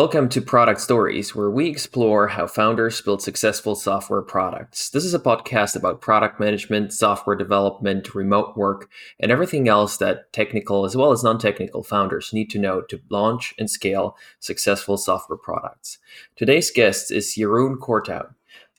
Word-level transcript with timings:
Welcome 0.00 0.28
to 0.28 0.40
Product 0.40 0.80
Stories, 0.80 1.34
where 1.34 1.50
we 1.50 1.66
explore 1.66 2.28
how 2.28 2.46
founders 2.46 3.00
build 3.00 3.20
successful 3.20 3.74
software 3.74 4.22
products. 4.22 4.90
This 4.90 5.04
is 5.04 5.12
a 5.12 5.18
podcast 5.18 5.74
about 5.74 6.00
product 6.00 6.38
management, 6.38 6.92
software 6.92 7.34
development, 7.34 8.14
remote 8.14 8.56
work, 8.56 8.88
and 9.18 9.32
everything 9.32 9.66
else 9.66 9.96
that 9.96 10.32
technical 10.32 10.84
as 10.84 10.96
well 10.96 11.10
as 11.10 11.24
non 11.24 11.36
technical 11.36 11.82
founders 11.82 12.32
need 12.32 12.48
to 12.50 12.60
know 12.60 12.80
to 12.82 13.00
launch 13.10 13.54
and 13.58 13.68
scale 13.68 14.16
successful 14.38 14.98
software 14.98 15.36
products. 15.36 15.98
Today's 16.36 16.70
guest 16.70 17.10
is 17.10 17.34
Jeroen 17.36 17.78
Corthout, 17.78 18.34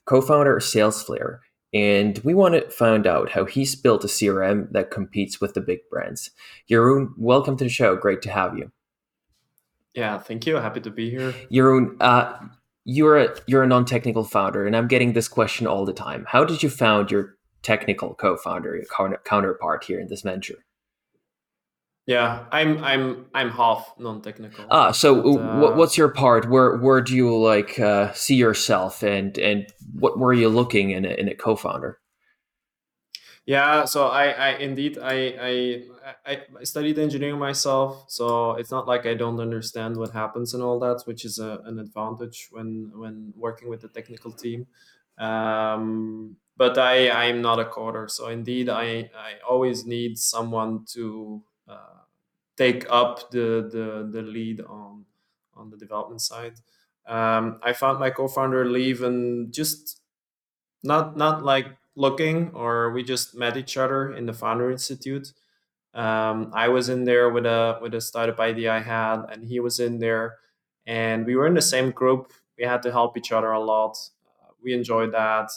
co 0.06 0.22
founder 0.22 0.56
of 0.56 0.62
SalesFlare, 0.62 1.40
and 1.74 2.16
we 2.20 2.32
want 2.32 2.54
to 2.54 2.70
find 2.70 3.06
out 3.06 3.32
how 3.32 3.44
he's 3.44 3.76
built 3.76 4.04
a 4.04 4.08
CRM 4.08 4.72
that 4.72 4.90
competes 4.90 5.38
with 5.38 5.52
the 5.52 5.60
big 5.60 5.80
brands. 5.90 6.30
Jeroen, 6.70 7.12
welcome 7.18 7.58
to 7.58 7.64
the 7.64 7.68
show. 7.68 7.94
Great 7.94 8.22
to 8.22 8.30
have 8.30 8.56
you. 8.56 8.72
Yeah, 9.94 10.18
thank 10.18 10.46
you. 10.46 10.56
Happy 10.56 10.80
to 10.80 10.90
be 10.90 11.10
here. 11.10 11.34
Jeroen, 11.52 11.96
uh, 12.00 12.38
you're 12.84 13.18
a 13.18 13.36
you're 13.46 13.62
a 13.62 13.66
non-technical 13.66 14.24
founder, 14.24 14.66
and 14.66 14.76
I'm 14.76 14.88
getting 14.88 15.12
this 15.12 15.28
question 15.28 15.66
all 15.66 15.84
the 15.84 15.92
time. 15.92 16.24
How 16.28 16.44
did 16.44 16.62
you 16.62 16.70
found 16.70 17.10
your 17.10 17.36
technical 17.62 18.14
co-founder, 18.14 18.76
your 18.76 19.18
counterpart 19.24 19.84
here 19.84 20.00
in 20.00 20.08
this 20.08 20.22
venture? 20.22 20.64
Yeah, 22.06 22.46
I'm 22.50 22.82
I'm 22.82 23.26
I'm 23.34 23.50
half 23.50 23.94
non-technical. 23.98 24.64
Ah, 24.68 24.90
so 24.90 25.22
but, 25.22 25.40
uh, 25.40 25.76
what's 25.76 25.96
your 25.96 26.08
part? 26.08 26.50
Where 26.50 26.76
where 26.78 27.00
do 27.00 27.14
you 27.14 27.36
like 27.36 27.78
uh, 27.78 28.12
see 28.14 28.34
yourself, 28.34 29.04
and 29.04 29.38
and 29.38 29.66
what 29.92 30.18
were 30.18 30.32
you 30.32 30.48
looking 30.48 30.90
in 30.90 31.04
a, 31.04 31.10
in 31.10 31.28
a 31.28 31.34
co-founder? 31.36 31.99
Yeah, 33.50 33.84
so 33.84 34.06
I, 34.06 34.26
I 34.30 34.48
indeed 34.58 34.98
I, 35.02 35.16
I 35.50 36.36
I 36.60 36.64
studied 36.64 36.98
engineering 37.00 37.38
myself, 37.38 38.04
so 38.08 38.52
it's 38.52 38.70
not 38.70 38.86
like 38.86 39.06
I 39.06 39.14
don't 39.14 39.40
understand 39.40 39.96
what 39.96 40.10
happens 40.12 40.54
and 40.54 40.62
all 40.62 40.78
that, 40.80 41.02
which 41.06 41.24
is 41.24 41.38
a, 41.40 41.58
an 41.64 41.78
advantage 41.80 42.48
when 42.52 42.92
when 42.94 43.32
working 43.36 43.68
with 43.68 43.80
the 43.80 43.88
technical 43.88 44.30
team. 44.30 44.66
Um, 45.18 46.36
but 46.56 46.78
I 46.78 47.10
I'm 47.10 47.42
not 47.42 47.58
a 47.58 47.64
coder, 47.64 48.08
so 48.08 48.28
indeed 48.28 48.68
I 48.68 49.10
I 49.28 49.30
always 49.48 49.84
need 49.84 50.18
someone 50.18 50.84
to 50.94 51.42
uh, 51.66 52.00
take 52.56 52.86
up 52.88 53.30
the, 53.32 53.48
the 53.74 53.86
the 54.12 54.22
lead 54.22 54.60
on 54.60 55.06
on 55.54 55.70
the 55.70 55.76
development 55.76 56.20
side. 56.20 56.54
Um, 57.06 57.58
I 57.64 57.72
found 57.72 57.98
my 57.98 58.10
co-founder 58.10 58.64
Lieven 58.66 59.50
just 59.50 60.02
not 60.82 61.16
not 61.16 61.44
like 61.44 61.66
looking, 61.96 62.50
or 62.54 62.92
we 62.92 63.02
just 63.02 63.34
met 63.34 63.56
each 63.56 63.76
other 63.76 64.14
in 64.14 64.26
the 64.26 64.32
Founder 64.32 64.70
Institute. 64.70 65.32
Um, 65.94 66.52
I 66.54 66.68
was 66.68 66.88
in 66.88 67.04
there 67.04 67.30
with 67.30 67.46
a 67.46 67.78
with 67.82 67.94
a 67.94 68.00
startup 68.00 68.38
idea 68.40 68.72
I 68.72 68.80
had, 68.80 69.24
and 69.30 69.44
he 69.44 69.60
was 69.60 69.80
in 69.80 69.98
there, 69.98 70.38
and 70.86 71.26
we 71.26 71.36
were 71.36 71.46
in 71.46 71.54
the 71.54 71.62
same 71.62 71.90
group. 71.90 72.32
We 72.58 72.64
had 72.64 72.82
to 72.82 72.92
help 72.92 73.16
each 73.16 73.32
other 73.32 73.50
a 73.52 73.60
lot. 73.60 73.96
Uh, 74.26 74.52
we 74.62 74.72
enjoyed 74.72 75.12
that. 75.12 75.50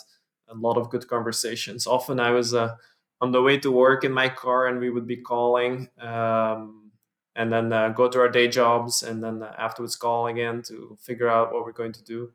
A 0.50 0.56
lot 0.56 0.78
of 0.78 0.90
good 0.90 1.08
conversations. 1.08 1.88
Often 1.88 2.20
I 2.20 2.32
was 2.32 2.54
uh, 2.54 2.76
on 3.22 3.32
the 3.32 3.42
way 3.42 3.58
to 3.60 3.72
work 3.72 4.04
in 4.04 4.12
my 4.12 4.30
car, 4.30 4.68
and 4.68 4.80
we 4.80 4.90
would 4.90 5.08
be 5.08 5.18
calling. 5.18 5.90
Um, 6.00 6.84
and 7.36 7.52
then 7.52 7.74
uh, 7.74 7.90
go 7.90 8.08
to 8.08 8.20
our 8.20 8.30
day 8.30 8.48
jobs 8.48 9.02
and 9.02 9.24
then 9.24 9.42
uh, 9.42 9.54
afterwards 9.58 9.96
call 9.96 10.28
again 10.28 10.62
to 10.64 10.96
figure 11.02 11.28
out 11.28 11.52
what 11.52 11.66
we're 11.66 11.72
going 11.72 11.92
to 11.94 12.04
do 12.04 12.32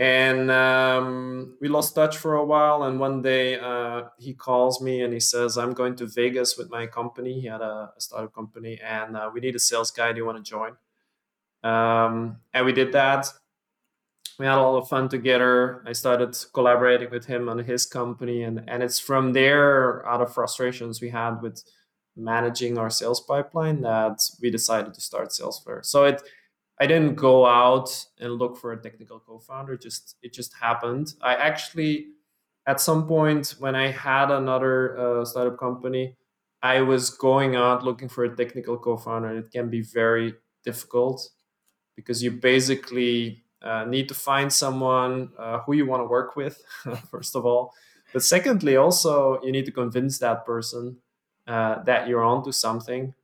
and 0.00 0.50
um, 0.50 1.58
we 1.60 1.68
lost 1.68 1.94
touch 1.94 2.16
for 2.16 2.36
a 2.36 2.44
while 2.44 2.84
and 2.84 2.98
one 2.98 3.20
day 3.20 3.58
uh, 3.58 4.04
he 4.18 4.32
calls 4.32 4.80
me 4.80 5.02
and 5.02 5.12
he 5.12 5.20
says 5.20 5.58
i'm 5.58 5.74
going 5.74 5.94
to 5.94 6.06
vegas 6.06 6.56
with 6.56 6.70
my 6.70 6.86
company. 6.86 7.38
He 7.38 7.46
had 7.46 7.60
a, 7.60 7.92
a 7.94 8.00
startup 8.00 8.34
company 8.34 8.80
and 8.82 9.14
uh, 9.14 9.30
we 9.32 9.40
need 9.40 9.54
a 9.54 9.58
sales 9.58 9.90
guy. 9.90 10.12
Do 10.12 10.18
you 10.18 10.24
want 10.24 10.42
to 10.42 10.50
join? 10.50 10.72
Um, 11.62 12.38
and 12.54 12.64
we 12.64 12.72
did 12.72 12.92
that. 12.92 13.26
We 14.38 14.46
had 14.46 14.56
a 14.56 14.62
lot 14.62 14.78
of 14.78 14.88
fun 14.88 15.10
together. 15.10 15.84
I 15.86 15.92
started 15.92 16.34
collaborating 16.54 17.10
with 17.10 17.26
him 17.26 17.50
on 17.50 17.58
his 17.58 17.84
company 17.84 18.42
and, 18.42 18.64
and 18.68 18.82
it's 18.82 18.98
from 18.98 19.34
there 19.34 20.06
out 20.06 20.22
of 20.22 20.32
frustrations 20.32 21.02
we 21.02 21.10
had 21.10 21.42
with 21.42 21.62
managing 22.16 22.78
our 22.78 22.88
sales 22.88 23.20
pipeline 23.20 23.82
that 23.82 24.18
we 24.40 24.50
decided 24.50 24.92
to 24.92 25.00
start 25.00 25.28
salesflare 25.28 25.84
so 25.84 26.04
it 26.04 26.22
I 26.80 26.86
didn't 26.86 27.14
go 27.16 27.46
out 27.46 27.90
and 28.18 28.32
look 28.32 28.56
for 28.56 28.72
a 28.72 28.82
technical 28.82 29.20
co-founder. 29.20 29.76
Just 29.76 30.16
it 30.22 30.32
just 30.32 30.54
happened. 30.54 31.14
I 31.20 31.34
actually, 31.34 32.06
at 32.66 32.80
some 32.80 33.06
point 33.06 33.54
when 33.58 33.74
I 33.74 33.90
had 33.90 34.30
another 34.30 34.98
uh, 34.98 35.24
startup 35.26 35.58
company, 35.58 36.16
I 36.62 36.80
was 36.80 37.10
going 37.10 37.54
out 37.54 37.84
looking 37.84 38.08
for 38.08 38.24
a 38.24 38.34
technical 38.34 38.78
co-founder. 38.78 39.36
It 39.38 39.50
can 39.52 39.68
be 39.68 39.82
very 39.82 40.34
difficult 40.64 41.28
because 41.96 42.22
you 42.22 42.30
basically 42.30 43.44
uh, 43.62 43.84
need 43.84 44.08
to 44.08 44.14
find 44.14 44.52
someone 44.52 45.32
uh, 45.38 45.60
who 45.60 45.74
you 45.74 45.86
want 45.86 46.00
to 46.00 46.06
work 46.06 46.34
with, 46.36 46.62
first 47.10 47.36
of 47.36 47.44
all. 47.44 47.74
But 48.12 48.22
secondly, 48.22 48.76
also 48.76 49.40
you 49.42 49.52
need 49.52 49.66
to 49.66 49.72
convince 49.72 50.18
that 50.18 50.46
person 50.46 50.96
uh, 51.46 51.82
that 51.84 52.08
you're 52.08 52.24
onto 52.24 52.52
something 52.52 53.14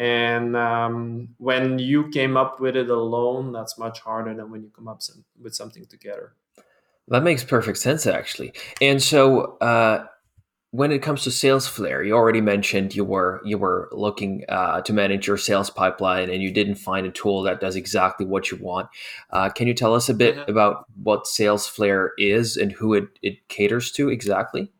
and 0.00 0.56
um, 0.56 1.28
when 1.36 1.78
you 1.78 2.08
came 2.08 2.34
up 2.34 2.58
with 2.58 2.74
it 2.74 2.88
alone, 2.88 3.52
that's 3.52 3.78
much 3.78 4.00
harder 4.00 4.32
than 4.32 4.50
when 4.50 4.62
you 4.62 4.70
come 4.74 4.88
up 4.88 5.02
some, 5.02 5.22
with 5.38 5.54
something 5.54 5.84
together. 5.84 6.32
That 7.08 7.22
makes 7.22 7.44
perfect 7.44 7.76
sense, 7.76 8.06
actually. 8.06 8.54
And 8.80 9.02
so, 9.02 9.58
uh, 9.58 10.06
when 10.70 10.90
it 10.90 11.02
comes 11.02 11.22
to 11.24 11.30
sales 11.30 11.68
SalesFlare, 11.68 12.06
you 12.06 12.14
already 12.14 12.40
mentioned 12.40 12.94
you 12.94 13.04
were 13.04 13.42
you 13.44 13.58
were 13.58 13.90
looking 13.92 14.44
uh, 14.48 14.80
to 14.82 14.92
manage 14.94 15.26
your 15.26 15.36
sales 15.36 15.68
pipeline, 15.68 16.30
and 16.30 16.42
you 16.42 16.50
didn't 16.50 16.76
find 16.76 17.06
a 17.06 17.10
tool 17.10 17.42
that 17.42 17.60
does 17.60 17.76
exactly 17.76 18.24
what 18.24 18.50
you 18.50 18.56
want. 18.56 18.88
Uh, 19.30 19.50
can 19.50 19.66
you 19.66 19.74
tell 19.74 19.94
us 19.94 20.08
a 20.08 20.14
bit 20.14 20.36
mm-hmm. 20.36 20.50
about 20.50 20.86
what 21.02 21.26
sales 21.26 21.68
SalesFlare 21.68 22.10
is 22.16 22.56
and 22.56 22.72
who 22.72 22.94
it, 22.94 23.08
it 23.20 23.48
caters 23.48 23.92
to 23.92 24.08
exactly? 24.08 24.72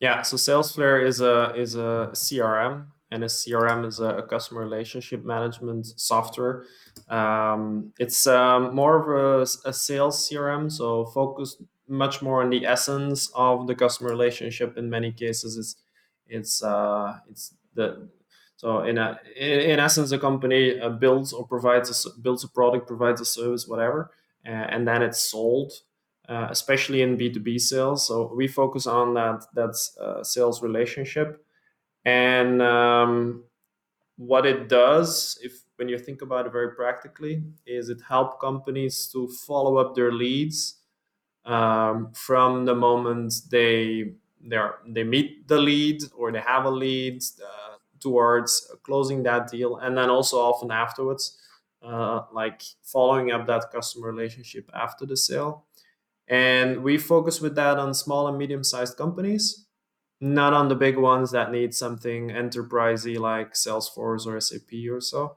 Yeah, 0.00 0.22
so 0.22 0.36
SalesFlare 0.36 1.04
is 1.04 1.20
a 1.20 1.52
is 1.54 1.74
a 1.74 2.10
CRM 2.14 2.86
and 3.10 3.24
a 3.24 3.26
CRM 3.26 3.86
is 3.86 4.00
a, 4.00 4.22
customer 4.28 4.60
relationship 4.60 5.24
management 5.24 5.86
software. 5.96 6.64
Um, 7.08 7.92
it's 7.98 8.26
um, 8.26 8.74
more 8.74 8.96
of 8.96 9.08
a, 9.08 9.68
a, 9.68 9.72
sales 9.72 10.28
CRM, 10.28 10.70
so 10.70 11.06
focused 11.06 11.62
much 11.88 12.20
more 12.20 12.42
on 12.42 12.50
the 12.50 12.66
essence 12.66 13.30
of 13.34 13.66
the 13.66 13.74
customer 13.74 14.10
relationship. 14.10 14.76
In 14.76 14.90
many 14.90 15.10
cases, 15.10 15.56
it's 15.56 15.76
it's 16.28 16.62
uh, 16.62 17.18
it's 17.30 17.54
the 17.74 18.08
so 18.56 18.82
in 18.82 18.98
a 18.98 19.18
in, 19.36 19.78
essence, 19.78 20.12
a 20.12 20.18
company 20.18 20.78
uh, 20.78 20.90
builds 20.90 21.32
or 21.32 21.46
provides 21.46 22.06
a, 22.06 22.20
builds 22.20 22.44
a 22.44 22.48
product, 22.48 22.86
provides 22.86 23.20
a 23.20 23.24
service, 23.24 23.66
whatever, 23.66 24.10
uh, 24.46 24.50
and 24.50 24.86
then 24.86 25.02
it's 25.02 25.20
sold. 25.20 25.72
Uh, 26.28 26.46
especially 26.50 27.00
in 27.00 27.16
B 27.16 27.32
two 27.32 27.40
B 27.40 27.58
sales, 27.58 28.06
so 28.06 28.30
we 28.36 28.46
focus 28.46 28.86
on 28.86 29.14
that 29.14 29.46
that 29.54 29.74
uh, 29.98 30.22
sales 30.22 30.62
relationship, 30.62 31.42
and 32.08 32.62
um, 32.62 33.44
what 34.16 34.46
it 34.46 34.68
does, 34.68 35.38
if 35.42 35.52
when 35.76 35.88
you 35.88 35.98
think 35.98 36.22
about 36.22 36.46
it 36.46 36.52
very 36.52 36.74
practically, 36.74 37.42
is 37.66 37.90
it 37.90 38.00
help 38.00 38.40
companies 38.40 39.08
to 39.12 39.28
follow 39.46 39.76
up 39.76 39.94
their 39.94 40.10
leads 40.10 40.76
um, 41.44 42.10
from 42.14 42.64
the 42.64 42.74
moment 42.74 43.34
they 43.50 44.12
they 44.86 45.04
meet 45.04 45.48
the 45.48 45.58
lead 45.58 46.02
or 46.16 46.32
they 46.32 46.40
have 46.40 46.64
a 46.64 46.70
lead 46.70 47.22
uh, 47.44 47.76
towards 48.00 48.72
closing 48.84 49.22
that 49.24 49.50
deal, 49.50 49.76
and 49.76 49.96
then 49.98 50.08
also 50.08 50.38
often 50.38 50.70
afterwards, 50.70 51.36
uh, 51.82 52.22
like 52.32 52.62
following 52.82 53.32
up 53.32 53.46
that 53.46 53.70
customer 53.70 54.10
relationship 54.10 54.70
after 54.72 55.04
the 55.04 55.16
sale. 55.16 55.66
And 56.28 56.82
we 56.82 56.96
focus 56.98 57.40
with 57.40 57.54
that 57.56 57.78
on 57.78 57.92
small 57.92 58.28
and 58.28 58.38
medium 58.38 58.64
sized 58.64 58.96
companies 58.96 59.67
not 60.20 60.52
on 60.52 60.68
the 60.68 60.74
big 60.74 60.96
ones 60.96 61.30
that 61.30 61.52
need 61.52 61.74
something 61.74 62.28
enterprisey 62.28 63.18
like 63.18 63.52
Salesforce 63.52 64.26
or 64.26 64.40
SAP 64.40 64.72
or 64.90 65.00
so, 65.00 65.36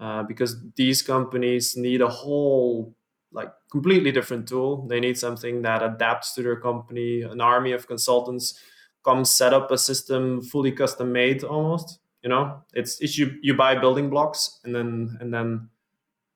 uh, 0.00 0.22
because 0.22 0.56
these 0.76 1.02
companies 1.02 1.76
need 1.76 2.00
a 2.00 2.08
whole 2.08 2.94
like 3.32 3.52
completely 3.70 4.12
different 4.12 4.46
tool. 4.46 4.86
They 4.86 5.00
need 5.00 5.18
something 5.18 5.62
that 5.62 5.82
adapts 5.82 6.34
to 6.34 6.42
their 6.42 6.56
company. 6.56 7.22
An 7.22 7.40
army 7.40 7.72
of 7.72 7.86
consultants 7.88 8.58
come 9.04 9.24
set 9.24 9.52
up 9.52 9.70
a 9.70 9.78
system 9.78 10.42
fully 10.42 10.72
custom 10.72 11.12
made 11.12 11.42
almost. 11.42 11.98
You 12.22 12.28
know, 12.28 12.62
it's 12.72 13.00
it's 13.00 13.18
you 13.18 13.38
you 13.42 13.54
buy 13.54 13.74
building 13.74 14.08
blocks 14.10 14.60
and 14.64 14.74
then 14.74 15.16
and 15.20 15.34
then 15.34 15.68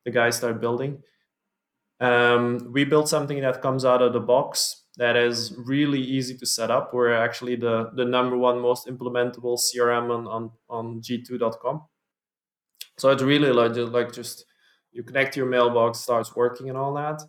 the 0.05 0.11
guys 0.11 0.37
start 0.37 0.61
building. 0.61 1.03
Um, 2.01 2.73
we 2.73 2.85
built 2.85 3.09
something 3.09 3.41
that 3.41 3.63
comes 3.63 3.85
out 3.85 4.03
of 4.03 4.13
the 4.13 4.21
box 4.21 4.83
that 4.97 5.17
is 5.17 5.55
really 5.59 6.01
easy 6.01 6.37
to 6.39 6.47
set 6.47 6.71
up. 6.71 6.95
We're 6.95 7.13
actually 7.13 7.57
the, 7.57 7.91
the 7.95 8.05
number 8.05 8.37
one 8.37 8.61
most 8.61 8.87
implementable 8.87 9.59
CRM 9.59 10.11
on, 10.11 10.27
on, 10.27 10.51
on 10.71 11.01
g2.com. 11.01 11.83
So 12.97 13.11
it's 13.11 13.23
really 13.23 13.53
like, 13.53 13.77
like 13.77 14.13
just 14.13 14.47
you 14.93 15.03
connect 15.03 15.37
your 15.37 15.47
mailbox, 15.47 16.01
starts 16.01 16.35
working 16.35 16.71
and 16.71 16.79
all 16.79 16.95
that. 16.95 17.23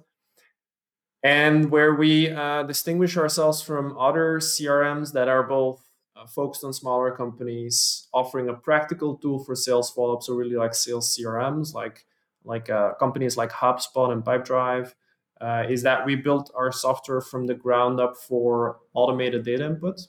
And 1.23 1.69
where 1.69 1.95
we 1.95 2.29
uh, 2.29 2.63
distinguish 2.63 3.17
ourselves 3.17 3.61
from 3.61 3.97
other 3.97 4.39
CRMs 4.39 5.11
that 5.13 5.27
are 5.27 5.43
both 5.43 5.83
uh, 6.15 6.25
focused 6.25 6.63
on 6.63 6.71
smaller 6.71 7.11
companies, 7.11 8.07
offering 8.13 8.47
a 8.47 8.53
practical 8.53 9.17
tool 9.17 9.43
for 9.43 9.55
sales 9.55 9.91
follow 9.91 10.15
up. 10.15 10.23
So 10.23 10.33
really 10.33 10.55
like 10.55 10.73
sales 10.73 11.17
CRMs 11.17 11.73
like 11.73 12.05
like 12.45 12.69
uh, 12.69 12.93
companies 12.93 13.35
like 13.35 13.51
HubSpot 13.51 14.11
and 14.13 14.23
Pipedrive, 14.23 14.93
uh, 15.41 15.63
is 15.69 15.81
that 15.83 16.05
we 16.05 16.15
built 16.15 16.51
our 16.55 16.71
software 16.71 17.21
from 17.21 17.45
the 17.45 17.53
ground 17.53 17.99
up 17.99 18.15
for 18.17 18.79
automated 18.93 19.43
data 19.45 19.65
input. 19.65 19.99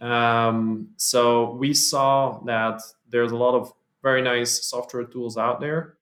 Um, 0.00 0.88
so 0.96 1.52
we 1.52 1.72
saw 1.72 2.40
that 2.44 2.80
there's 3.08 3.32
a 3.32 3.36
lot 3.36 3.54
of 3.54 3.72
very 4.02 4.22
nice 4.22 4.66
software 4.66 5.04
tools 5.04 5.36
out 5.36 5.60
there, 5.60 5.94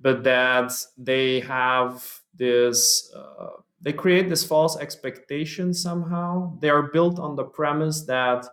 but 0.00 0.24
that 0.24 0.72
they 0.96 1.40
have 1.40 2.04
this, 2.34 3.12
uh, 3.14 3.60
they 3.80 3.92
create 3.92 4.28
this 4.28 4.44
false 4.44 4.78
expectation 4.78 5.74
somehow. 5.74 6.58
They 6.60 6.70
are 6.70 6.84
built 6.84 7.18
on 7.18 7.36
the 7.36 7.44
premise 7.44 8.02
that 8.06 8.46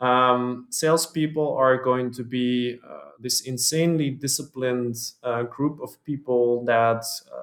um, 0.00 0.66
salespeople 0.70 1.54
are 1.54 1.80
going 1.80 2.10
to 2.14 2.24
be 2.24 2.78
uh, 2.84 3.12
this 3.20 3.42
insanely 3.42 4.10
disciplined 4.10 4.96
uh, 5.22 5.44
group 5.44 5.80
of 5.80 6.02
people 6.04 6.64
that 6.64 7.04
uh, 7.32 7.41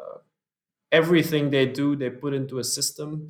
everything 0.92 1.50
they 1.50 1.66
do 1.66 1.96
they 1.96 2.10
put 2.10 2.34
into 2.34 2.60
a 2.60 2.64
system 2.64 3.30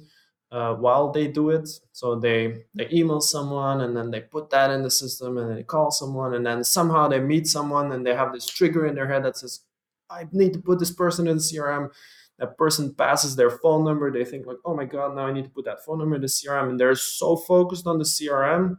uh, 0.51 0.73
while 0.73 1.11
they 1.11 1.27
do 1.27 1.50
it. 1.51 1.69
So 1.91 2.15
they 2.15 2.63
they 2.73 2.88
email 2.91 3.21
someone 3.21 3.81
and 3.81 3.95
then 3.95 4.11
they 4.11 4.21
put 4.21 4.50
that 4.50 4.71
in 4.71 4.81
the 4.81 4.91
system 4.91 5.38
and 5.38 5.57
they 5.57 5.63
call 5.63 5.91
someone 5.91 6.33
and 6.33 6.45
then 6.45 6.63
somehow 6.63 7.07
they 7.07 7.19
meet 7.19 7.47
someone 7.47 7.91
and 7.91 8.06
they 8.06 8.15
have 8.15 8.33
this 8.33 8.47
trigger 8.47 8.85
in 8.88 8.95
their 8.95 9.07
head 9.07 9.23
that 9.25 9.38
says, 9.38 9.61
"I 10.09 10.27
need 10.31 10.53
to 10.53 10.59
put 10.59 10.79
this 10.79 10.91
person 10.91 11.27
in 11.27 11.38
the 11.38 11.44
CRM." 11.44 11.91
That 12.39 12.57
person 12.57 12.94
passes 12.95 13.35
their 13.35 13.50
phone 13.50 13.83
number. 13.83 14.11
They 14.11 14.25
think 14.25 14.45
like, 14.45 14.57
"Oh 14.65 14.75
my 14.75 14.85
god, 14.85 15.15
now 15.15 15.27
I 15.27 15.33
need 15.33 15.45
to 15.45 15.51
put 15.51 15.65
that 15.65 15.83
phone 15.85 16.00
number 16.00 16.15
in 16.15 16.21
the 16.21 16.27
CRM," 16.27 16.69
and 16.69 16.79
they're 16.79 16.95
so 16.95 17.35
focused 17.35 17.85
on 17.85 18.00
the 18.00 18.06
CRM 18.06 18.77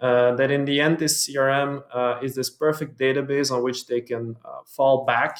uh, 0.00 0.34
that 0.34 0.50
in 0.50 0.64
the 0.64 0.80
end, 0.80 0.98
this 0.98 1.26
CRM 1.26 1.82
uh, 1.92 2.18
is 2.22 2.34
this 2.34 2.50
perfect 2.50 2.98
database 2.98 3.50
on 3.50 3.62
which 3.62 3.86
they 3.86 4.00
can 4.00 4.36
uh, 4.44 4.60
fall 4.66 5.04
back 5.06 5.38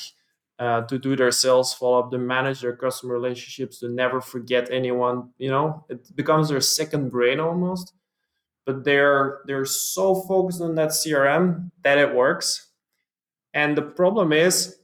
uh, 0.59 0.83
to 0.83 0.99
do 0.99 1.17
their 1.17 1.31
sales 1.31 1.75
follow 1.75 1.99
up, 1.99 2.11
to 2.11 2.19
manage 2.19 2.61
their 2.61 2.77
customer 2.77 3.15
relationships, 3.15 3.81
to 3.81 3.89
never 3.89 4.21
forget 4.21 4.71
anyone. 4.71 5.31
You 5.39 5.51
know, 5.51 5.85
it 5.89 6.15
becomes 6.17 6.49
their 6.49 6.61
second 6.61 7.11
brain 7.11 7.41
almost. 7.41 7.93
But 8.65 8.85
they're 8.85 9.43
they're 9.47 9.65
so 9.65 10.15
focused 10.23 10.61
on 10.61 10.75
that 10.75 10.91
CRM 10.91 11.71
that 11.85 11.99
it 11.99 12.15
works. 12.15 12.73
And 13.55 13.77
the 13.77 13.83
problem 13.83 14.33
is, 14.33 14.79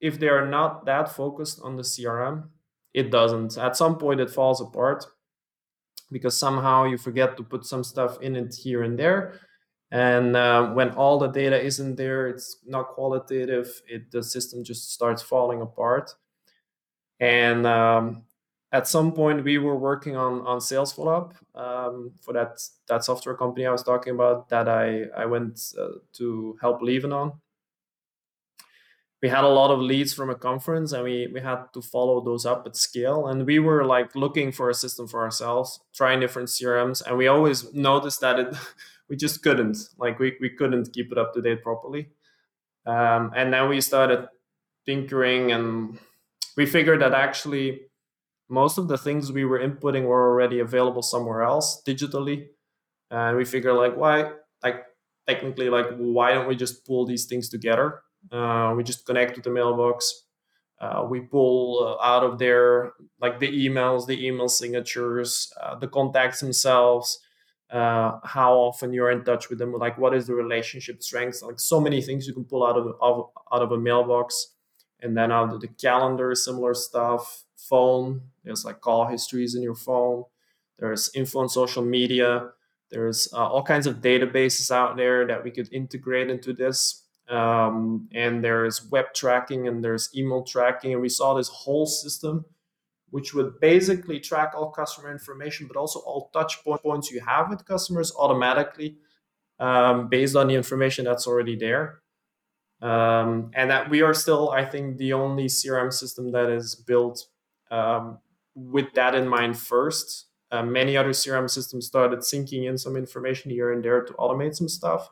if 0.00 0.18
they 0.18 0.28
are 0.28 0.46
not 0.46 0.86
that 0.86 1.14
focused 1.14 1.60
on 1.62 1.76
the 1.76 1.82
CRM, 1.82 2.48
it 2.94 3.10
doesn't. 3.10 3.58
At 3.58 3.76
some 3.76 3.98
point, 3.98 4.20
it 4.20 4.30
falls 4.30 4.60
apart 4.60 5.04
because 6.10 6.36
somehow 6.36 6.84
you 6.84 6.96
forget 6.96 7.36
to 7.36 7.42
put 7.42 7.66
some 7.66 7.84
stuff 7.84 8.20
in 8.22 8.36
it 8.36 8.54
here 8.54 8.84
and 8.84 8.98
there 8.98 9.40
and 9.90 10.36
uh, 10.36 10.68
when 10.70 10.90
all 10.90 11.18
the 11.18 11.28
data 11.28 11.60
isn't 11.62 11.96
there 11.96 12.26
it's 12.28 12.58
not 12.66 12.88
qualitative 12.88 13.80
it 13.88 14.10
the 14.10 14.22
system 14.22 14.64
just 14.64 14.92
starts 14.92 15.22
falling 15.22 15.62
apart. 15.62 16.12
And 17.18 17.66
um, 17.66 18.24
at 18.72 18.88
some 18.88 19.12
point 19.12 19.44
we 19.44 19.58
were 19.58 19.76
working 19.76 20.16
on 20.16 20.46
on 20.46 20.60
sales 20.60 20.92
follow-up 20.92 21.34
um, 21.54 22.12
for 22.20 22.34
that 22.34 22.60
that 22.88 23.04
software 23.04 23.36
company 23.36 23.64
i 23.64 23.70
was 23.70 23.82
talking 23.82 24.12
about 24.14 24.48
that 24.48 24.68
i 24.68 25.04
i 25.16 25.24
went 25.24 25.60
uh, 25.80 25.98
to 26.12 26.56
help 26.60 26.82
Lieven 26.82 27.12
on. 27.12 27.32
We 29.22 29.30
had 29.30 29.44
a 29.44 29.48
lot 29.48 29.70
of 29.70 29.80
leads 29.80 30.12
from 30.12 30.28
a 30.28 30.34
conference 30.34 30.92
and 30.92 31.02
we, 31.02 31.26
we 31.32 31.40
had 31.40 31.72
to 31.72 31.80
follow 31.80 32.20
those 32.22 32.44
up 32.44 32.66
at 32.66 32.76
scale. 32.76 33.26
And 33.28 33.46
we 33.46 33.58
were 33.58 33.84
like 33.84 34.14
looking 34.14 34.52
for 34.52 34.68
a 34.68 34.74
system 34.74 35.08
for 35.08 35.22
ourselves 35.22 35.80
trying 35.94 36.20
different 36.20 36.48
crms 36.48 37.02
and 37.04 37.16
we 37.16 37.26
always 37.26 37.72
noticed 37.72 38.20
that 38.20 38.38
it 38.38 38.54
we 39.08 39.16
just 39.16 39.42
couldn't 39.42 39.76
like 39.98 40.18
we, 40.18 40.36
we 40.40 40.50
couldn't 40.50 40.92
keep 40.92 41.12
it 41.12 41.18
up 41.18 41.32
to 41.34 41.42
date 41.42 41.62
properly. 41.62 42.08
Um, 42.86 43.32
and 43.34 43.52
then 43.52 43.68
we 43.68 43.80
started 43.80 44.28
tinkering 44.86 45.52
and 45.52 45.98
we 46.56 46.66
figured 46.66 47.00
that 47.02 47.12
actually 47.12 47.80
most 48.48 48.78
of 48.78 48.88
the 48.88 48.98
things 48.98 49.32
we 49.32 49.44
were 49.44 49.58
inputting 49.58 50.04
were 50.04 50.30
already 50.30 50.60
available 50.60 51.02
somewhere 51.02 51.42
else 51.42 51.82
digitally. 51.86 52.46
And 53.10 53.36
we 53.36 53.44
figured 53.44 53.74
like 53.74 53.96
why 53.96 54.32
like 54.62 54.84
technically 55.28 55.68
like 55.68 55.86
why 55.96 56.32
don't 56.32 56.48
we 56.48 56.56
just 56.56 56.86
pull 56.86 57.06
these 57.06 57.26
things 57.26 57.48
together? 57.48 58.02
Uh, 58.30 58.74
we 58.76 58.82
just 58.84 59.06
connect 59.06 59.34
to 59.36 59.40
the 59.40 59.50
mailbox. 59.50 60.24
Uh, 60.80 61.06
we 61.08 61.20
pull 61.20 61.98
uh, 62.00 62.04
out 62.04 62.22
of 62.22 62.38
there 62.38 62.92
like 63.20 63.40
the 63.40 63.48
emails 63.48 64.06
the 64.06 64.26
email 64.26 64.46
signatures 64.46 65.50
uh, 65.62 65.74
the 65.78 65.88
contacts 65.88 66.40
themselves 66.40 67.18
uh, 67.70 68.18
how 68.24 68.54
often 68.54 68.92
you're 68.92 69.10
in 69.10 69.24
touch 69.24 69.48
with 69.50 69.58
them 69.58 69.72
like 69.72 69.98
what 69.98 70.14
is 70.14 70.26
the 70.28 70.34
relationship 70.34 71.02
strength 71.02 71.42
like 71.42 71.58
so 71.58 71.80
many 71.80 72.00
things 72.00 72.26
you 72.26 72.32
can 72.32 72.44
pull 72.44 72.64
out 72.64 72.76
of, 72.76 72.94
of 73.00 73.30
out 73.52 73.62
of 73.62 73.72
a 73.72 73.78
mailbox. 73.78 74.52
And 75.00 75.14
then 75.14 75.30
out 75.30 75.52
of 75.52 75.60
the 75.60 75.68
calendar 75.68 76.34
similar 76.34 76.72
stuff. 76.72 77.44
Phone 77.56 78.22
there's 78.44 78.64
like 78.64 78.80
call 78.80 79.06
histories 79.06 79.54
in 79.54 79.62
your 79.62 79.74
phone. 79.74 80.24
There's 80.78 81.10
info 81.14 81.40
on 81.40 81.48
social 81.48 81.84
media. 81.84 82.50
There's 82.90 83.28
uh, 83.32 83.48
all 83.48 83.62
kinds 83.62 83.86
of 83.86 83.96
databases 83.96 84.70
out 84.70 84.96
there 84.96 85.26
that 85.26 85.42
we 85.42 85.50
could 85.50 85.72
integrate 85.72 86.30
into 86.30 86.52
this. 86.52 87.02
Um, 87.28 88.08
and 88.12 88.42
there's 88.42 88.88
web 88.90 89.06
tracking 89.14 89.66
and 89.66 89.82
there's 89.82 90.10
email 90.16 90.44
tracking. 90.44 90.92
And 90.92 91.02
we 91.02 91.08
saw 91.08 91.34
this 91.34 91.48
whole 91.48 91.86
system 91.86 92.44
which 93.10 93.34
would 93.34 93.60
basically 93.60 94.20
track 94.20 94.52
all 94.54 94.70
customer 94.70 95.10
information 95.10 95.66
but 95.66 95.76
also 95.76 96.00
all 96.00 96.30
touch 96.32 96.62
points 96.64 97.10
you 97.10 97.20
have 97.20 97.48
with 97.48 97.64
customers 97.64 98.12
automatically 98.18 98.96
um, 99.58 100.08
based 100.08 100.36
on 100.36 100.48
the 100.48 100.54
information 100.54 101.04
that's 101.04 101.26
already 101.26 101.56
there. 101.56 102.00
Um, 102.82 103.50
and 103.54 103.70
that 103.70 103.88
we 103.88 104.02
are 104.02 104.12
still 104.12 104.50
i 104.50 104.62
think 104.62 104.98
the 104.98 105.14
only 105.14 105.46
crm 105.46 105.90
system 105.90 106.30
that 106.32 106.50
is 106.50 106.74
built 106.74 107.24
um, 107.70 108.18
with 108.54 108.92
that 108.92 109.14
in 109.14 109.26
mind 109.26 109.58
first. 109.58 110.26
Uh, 110.52 110.62
many 110.62 110.96
other 110.96 111.10
crm 111.10 111.48
systems 111.48 111.86
started 111.86 112.18
syncing 112.18 112.68
in 112.68 112.76
some 112.76 112.94
information 112.94 113.50
here 113.50 113.72
and 113.72 113.82
there 113.82 114.02
to 114.02 114.12
automate 114.14 114.54
some 114.54 114.68
stuff 114.68 115.10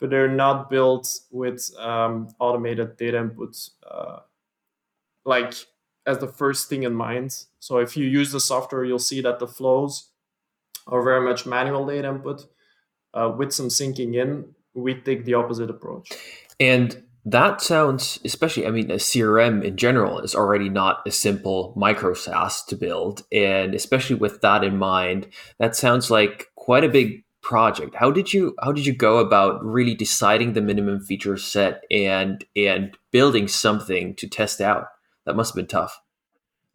but 0.00 0.10
they're 0.10 0.34
not 0.34 0.70
built 0.70 1.20
with 1.30 1.70
um, 1.78 2.28
automated 2.38 2.96
data 2.96 3.18
input 3.18 3.56
uh, 3.88 4.20
like 5.24 5.52
as 6.08 6.18
the 6.18 6.26
first 6.26 6.68
thing 6.68 6.82
in 6.82 6.94
mind. 6.94 7.44
So 7.60 7.78
if 7.78 7.96
you 7.96 8.06
use 8.06 8.32
the 8.32 8.40
software, 8.40 8.84
you'll 8.84 8.98
see 8.98 9.20
that 9.20 9.38
the 9.38 9.46
flows 9.46 10.10
are 10.86 11.02
very 11.02 11.20
much 11.20 11.44
manual 11.44 11.86
data 11.86 12.08
input 12.08 12.46
uh, 13.12 13.32
with 13.36 13.52
some 13.52 13.68
syncing 13.68 14.14
in. 14.14 14.54
We 14.74 14.94
take 14.94 15.24
the 15.24 15.34
opposite 15.34 15.70
approach. 15.70 16.10
And 16.58 17.04
that 17.24 17.60
sounds, 17.60 18.18
especially, 18.24 18.66
I 18.66 18.70
mean, 18.70 18.90
a 18.90 18.94
CRM 18.94 19.62
in 19.62 19.76
general 19.76 20.20
is 20.20 20.34
already 20.34 20.70
not 20.70 21.02
a 21.06 21.10
simple 21.10 21.74
micro 21.76 22.14
SaaS 22.14 22.64
to 22.64 22.76
build. 22.76 23.22
And 23.30 23.74
especially 23.74 24.16
with 24.16 24.40
that 24.40 24.64
in 24.64 24.78
mind, 24.78 25.28
that 25.58 25.76
sounds 25.76 26.10
like 26.10 26.46
quite 26.56 26.84
a 26.84 26.88
big 26.88 27.24
project 27.40 27.94
how 27.94 28.10
did 28.10 28.34
you 28.34 28.54
how 28.60 28.72
did 28.72 28.84
you 28.84 28.92
go 28.92 29.18
about 29.18 29.64
really 29.64 29.94
deciding 29.94 30.52
the 30.52 30.60
minimum 30.60 31.00
feature 31.00 31.36
set 31.38 31.82
and 31.90 32.44
and 32.56 32.98
building 33.12 33.46
something 33.48 34.14
to 34.16 34.28
test 34.28 34.60
out 34.60 34.88
that 35.28 35.36
must 35.36 35.52
have 35.52 35.56
been 35.56 35.68
tough. 35.68 36.00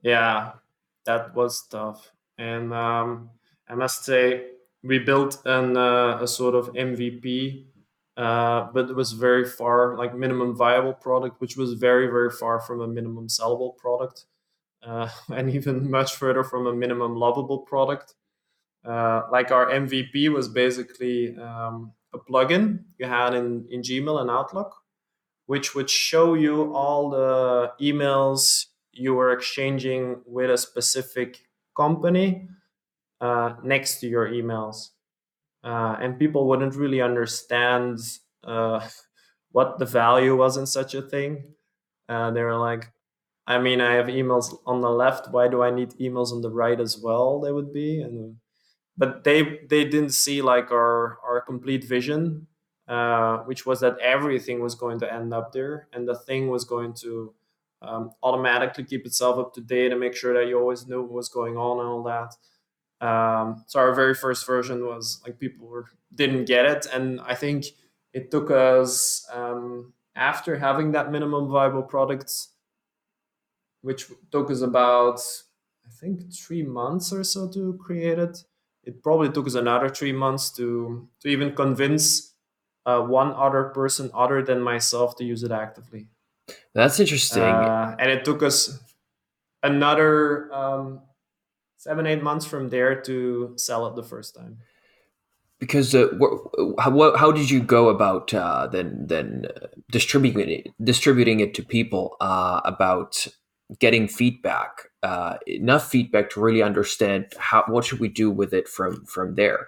Yeah 0.03 0.53
that 1.05 1.35
was 1.35 1.65
tough. 1.67 2.11
And 2.37 2.73
um, 2.73 3.29
i 3.69 3.75
must 3.75 4.03
say 4.03 4.45
we 4.83 4.99
built 4.99 5.41
an, 5.45 5.77
uh, 5.77 6.17
a 6.21 6.27
sort 6.27 6.55
of 6.55 6.73
mvp 6.73 7.65
uh, 8.17 8.67
but 8.73 8.89
it 8.89 8.95
was 8.95 9.13
very 9.13 9.45
far 9.45 9.95
like 9.97 10.15
minimum 10.15 10.55
viable 10.55 10.93
product 10.93 11.39
which 11.39 11.55
was 11.55 11.73
very 11.73 12.07
very 12.07 12.29
far 12.29 12.59
from 12.59 12.81
a 12.81 12.87
minimum 12.87 13.27
sellable 13.27 13.77
product 13.77 14.25
uh, 14.83 15.07
and 15.29 15.49
even 15.51 15.89
much 15.89 16.15
further 16.15 16.43
from 16.43 16.67
a 16.67 16.73
minimum 16.73 17.15
lovable 17.15 17.59
product. 17.59 18.15
Uh, 18.83 19.21
like 19.31 19.49
our 19.49 19.67
MVP 19.67 20.27
was 20.27 20.49
basically 20.49 21.37
um, 21.37 21.93
a 22.13 22.19
plugin 22.19 22.83
you 22.97 23.05
had 23.05 23.33
in, 23.33 23.65
in 23.69 23.81
Gmail 23.81 24.19
and 24.19 24.29
Outlook, 24.29 24.75
which 25.45 25.75
would 25.75 25.89
show 25.89 26.33
you 26.33 26.73
all 26.73 27.09
the 27.09 27.71
emails 27.81 28.67
you 28.91 29.13
were 29.13 29.31
exchanging 29.31 30.21
with 30.25 30.49
a 30.49 30.57
specific 30.57 31.47
company 31.75 32.47
uh, 33.21 33.55
next 33.63 33.99
to 33.99 34.07
your 34.07 34.27
emails. 34.29 34.89
Uh, 35.63 35.95
and 36.01 36.19
people 36.19 36.47
wouldn't 36.47 36.75
really 36.75 37.01
understand 37.01 37.99
uh, 38.43 38.87
what 39.51 39.79
the 39.79 39.85
value 39.85 40.35
was 40.35 40.57
in 40.57 40.65
such 40.65 40.93
a 40.93 41.01
thing. 41.01 41.43
Uh, 42.09 42.31
they 42.31 42.43
were 42.43 42.57
like, 42.57 42.91
I 43.47 43.59
mean, 43.59 43.81
I 43.81 43.93
have 43.95 44.07
emails 44.07 44.57
on 44.65 44.81
the 44.81 44.89
left. 44.89 45.31
Why 45.31 45.47
do 45.47 45.63
I 45.63 45.71
need 45.71 45.91
emails 45.99 46.31
on 46.31 46.41
the 46.41 46.51
right 46.51 46.79
as 46.79 46.97
well? 46.99 47.39
They 47.41 47.51
would 47.51 47.73
be. 47.73 48.01
And 48.01 48.37
but 48.97 49.23
they 49.23 49.61
they 49.69 49.85
didn't 49.85 50.11
see 50.11 50.41
like 50.41 50.71
our 50.71 51.19
our 51.25 51.41
complete 51.41 51.83
vision 51.85 52.47
uh, 52.87 53.37
which 53.39 53.65
was 53.65 53.79
that 53.79 53.97
everything 53.99 54.61
was 54.61 54.75
going 54.75 54.99
to 54.99 55.11
end 55.11 55.33
up 55.33 55.51
there 55.51 55.87
and 55.93 56.07
the 56.07 56.15
thing 56.15 56.49
was 56.49 56.65
going 56.65 56.93
to 56.93 57.33
um, 57.81 58.11
automatically 58.21 58.83
keep 58.83 59.05
itself 59.05 59.37
up 59.37 59.53
to 59.53 59.61
date 59.61 59.91
and 59.91 59.99
make 59.99 60.15
sure 60.15 60.33
that 60.33 60.47
you 60.47 60.57
always 60.57 60.87
knew 60.87 61.01
what 61.01 61.11
was 61.11 61.29
going 61.29 61.57
on 61.57 61.79
and 61.79 61.87
all 61.87 62.03
that 62.03 62.35
um, 63.05 63.63
so 63.67 63.79
our 63.79 63.93
very 63.93 64.13
first 64.13 64.45
version 64.45 64.85
was 64.85 65.21
like 65.25 65.39
people 65.39 65.67
were 65.67 65.85
didn't 66.15 66.45
get 66.45 66.65
it 66.65 66.85
and 66.93 67.19
i 67.21 67.33
think 67.33 67.65
it 68.13 68.29
took 68.29 68.51
us 68.51 69.27
um, 69.33 69.93
after 70.15 70.57
having 70.57 70.91
that 70.91 71.11
minimum 71.11 71.49
viable 71.49 71.83
product, 71.83 72.31
which 73.81 74.05
took 74.31 74.49
us 74.51 74.61
about 74.61 75.19
I 75.85 75.89
think 75.89 76.33
three 76.33 76.63
months 76.63 77.11
or 77.11 77.23
so 77.23 77.49
to 77.49 77.73
create 77.83 78.19
it. 78.19 78.43
It 78.83 79.01
probably 79.01 79.29
took 79.29 79.47
us 79.47 79.55
another 79.55 79.89
three 79.89 80.13
months 80.13 80.51
to 80.51 81.07
to 81.21 81.27
even 81.27 81.55
convince 81.55 82.32
uh, 82.85 83.01
one 83.01 83.31
other 83.31 83.65
person 83.65 84.11
other 84.13 84.41
than 84.41 84.61
myself 84.61 85.15
to 85.17 85.23
use 85.23 85.43
it 85.43 85.51
actively. 85.51 86.07
That's 86.73 86.99
interesting. 86.99 87.43
Uh, 87.43 87.95
and 87.99 88.11
it 88.11 88.25
took 88.25 88.43
us 88.43 88.79
another 89.61 90.53
um, 90.53 91.01
seven 91.77 92.05
eight 92.05 92.23
months 92.23 92.45
from 92.45 92.69
there 92.69 93.01
to 93.01 93.53
sell 93.57 93.87
it 93.87 93.95
the 93.95 94.03
first 94.03 94.35
time 94.35 94.57
because 95.63 95.95
uh, 95.95 96.07
how, 96.77 97.15
how 97.15 97.31
did 97.31 97.49
you 97.49 97.61
go 97.61 97.87
about 97.87 98.33
uh, 98.33 98.67
then 98.67 99.05
then 99.07 99.45
uh, 99.55 99.67
distributing 99.91 100.49
it 100.49 100.67
distributing 100.83 101.39
it 101.39 101.53
to 101.53 101.63
people 101.63 102.17
uh, 102.19 102.59
about 102.65 103.27
getting 103.79 104.07
feedback 104.07 104.89
uh, 105.03 105.37
enough 105.47 105.89
feedback 105.89 106.29
to 106.29 106.41
really 106.41 106.61
understand 106.61 107.25
how 107.37 107.63
what 107.67 107.85
should 107.85 107.99
we 107.99 108.09
do 108.09 108.29
with 108.29 108.53
it 108.53 108.67
from 108.67 109.05
from 109.05 109.35
there 109.35 109.67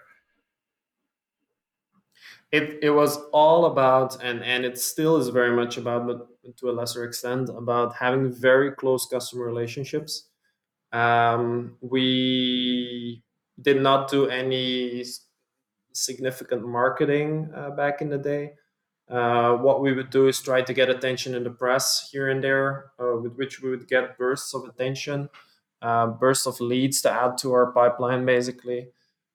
it 2.57 2.79
it 2.81 2.91
was 2.91 3.17
all 3.31 3.65
about 3.65 4.21
and 4.23 4.43
and 4.43 4.65
it 4.65 4.77
still 4.79 5.17
is 5.17 5.29
very 5.29 5.55
much 5.55 5.77
about 5.77 6.07
but 6.07 6.19
to 6.57 6.69
a 6.69 6.73
lesser 6.79 7.03
extent 7.03 7.49
about 7.49 7.95
having 7.95 8.31
very 8.31 8.71
close 8.71 9.05
customer 9.05 9.45
relationships 9.45 10.29
um, 10.91 11.77
we 11.81 13.23
did 13.61 13.81
not 13.81 14.09
do 14.09 14.27
any 14.27 15.03
significant 15.93 16.65
marketing 16.65 17.51
uh, 17.55 17.71
back 17.71 18.01
in 18.01 18.09
the 18.09 18.17
day. 18.17 18.53
Uh, 19.09 19.53
what 19.55 19.81
we 19.81 19.93
would 19.93 20.09
do 20.09 20.27
is 20.27 20.41
try 20.41 20.61
to 20.61 20.73
get 20.73 20.89
attention 20.89 21.35
in 21.35 21.43
the 21.43 21.49
press 21.49 22.09
here 22.11 22.29
and 22.29 22.43
there, 22.43 22.91
uh, 22.99 23.17
with 23.17 23.35
which 23.35 23.61
we 23.61 23.69
would 23.69 23.87
get 23.87 24.17
bursts 24.17 24.53
of 24.53 24.63
attention, 24.65 25.29
uh, 25.81 26.07
bursts 26.07 26.47
of 26.47 26.59
leads 26.59 27.01
to 27.01 27.11
add 27.11 27.37
to 27.37 27.53
our 27.53 27.71
pipeline, 27.71 28.25
basically. 28.25 28.87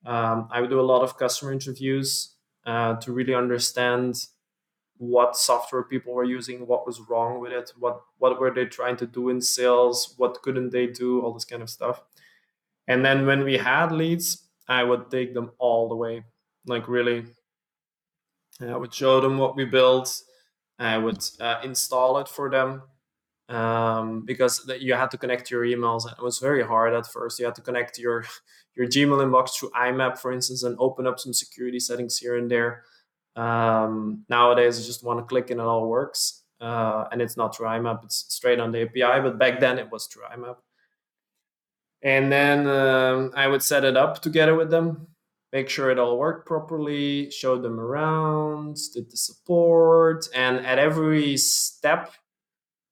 Um, 0.04 0.48
I 0.50 0.60
would 0.60 0.70
do 0.70 0.80
a 0.80 0.82
lot 0.92 1.02
of 1.02 1.16
customer 1.18 1.52
interviews 1.52 2.34
uh, 2.66 2.96
to 2.96 3.12
really 3.12 3.34
understand 3.34 4.26
what 4.98 5.36
software 5.36 5.82
people 5.82 6.12
were 6.12 6.24
using, 6.24 6.66
what 6.66 6.86
was 6.86 7.00
wrong 7.08 7.40
with 7.40 7.52
it, 7.52 7.72
what 7.78 8.02
what 8.18 8.38
were 8.38 8.50
they 8.50 8.66
trying 8.66 8.96
to 8.98 9.06
do 9.06 9.30
in 9.30 9.40
sales, 9.40 10.14
what 10.18 10.42
couldn't 10.42 10.70
they 10.70 10.86
do, 10.86 11.22
all 11.22 11.32
this 11.32 11.44
kind 11.44 11.62
of 11.62 11.70
stuff. 11.70 12.02
And 12.86 13.04
then 13.04 13.26
when 13.26 13.44
we 13.44 13.56
had 13.56 13.92
leads, 13.92 14.48
I 14.68 14.84
would 14.84 15.10
take 15.10 15.34
them 15.34 15.52
all 15.58 15.88
the 15.88 15.96
way 15.96 16.24
like 16.66 16.88
really. 16.88 17.26
I 18.60 18.76
would 18.76 18.92
show 18.92 19.20
them 19.22 19.38
what 19.38 19.56
we 19.56 19.64
built. 19.64 20.22
I 20.78 20.98
would 20.98 21.24
uh, 21.40 21.60
install 21.64 22.18
it 22.18 22.28
for 22.28 22.50
them 22.50 22.82
um, 23.50 24.24
because 24.24 24.70
you 24.78 24.94
had 24.94 25.10
to 25.10 25.18
connect 25.18 25.50
your 25.50 25.64
emails 25.64 26.10
it 26.10 26.22
was 26.22 26.38
very 26.38 26.64
hard 26.64 26.94
at 26.94 27.06
first. 27.06 27.38
You 27.38 27.44
had 27.46 27.56
to 27.56 27.62
connect 27.62 27.98
your 27.98 28.24
your 28.76 28.86
gmail 28.86 29.20
inbox 29.20 29.58
through 29.58 29.70
imap 29.70 30.18
for 30.18 30.32
instance 30.32 30.62
and 30.62 30.76
open 30.78 31.06
up 31.06 31.18
some 31.18 31.34
security 31.34 31.80
settings 31.80 32.16
here 32.16 32.36
and 32.36 32.50
there. 32.50 32.84
Um, 33.36 34.24
nowadays 34.28 34.78
it's 34.78 34.86
just 34.86 35.04
one 35.04 35.24
click 35.26 35.50
and 35.50 35.60
it 35.60 35.66
all 35.66 35.88
works. 35.88 36.44
Uh, 36.60 37.08
and 37.10 37.22
it's 37.22 37.38
not 37.38 37.56
through 37.56 37.66
imap 37.66 38.04
it's 38.04 38.26
straight 38.28 38.60
on 38.60 38.70
the 38.70 38.82
api 38.82 39.22
but 39.22 39.38
back 39.38 39.60
then 39.60 39.78
it 39.78 39.90
was 39.90 40.06
through 40.06 40.24
imap. 40.24 40.56
And 42.02 42.30
then 42.30 42.66
um, 42.66 43.32
i 43.34 43.46
would 43.46 43.62
set 43.62 43.84
it 43.84 43.96
up 43.96 44.22
together 44.22 44.54
with 44.54 44.70
them 44.70 45.08
make 45.52 45.68
sure 45.68 45.90
it 45.90 45.98
all 45.98 46.18
worked 46.18 46.46
properly, 46.46 47.30
showed 47.30 47.62
them 47.62 47.80
around, 47.80 48.78
did 48.94 49.10
the 49.10 49.16
support, 49.16 50.28
and 50.34 50.64
at 50.64 50.78
every 50.78 51.36
step, 51.36 52.12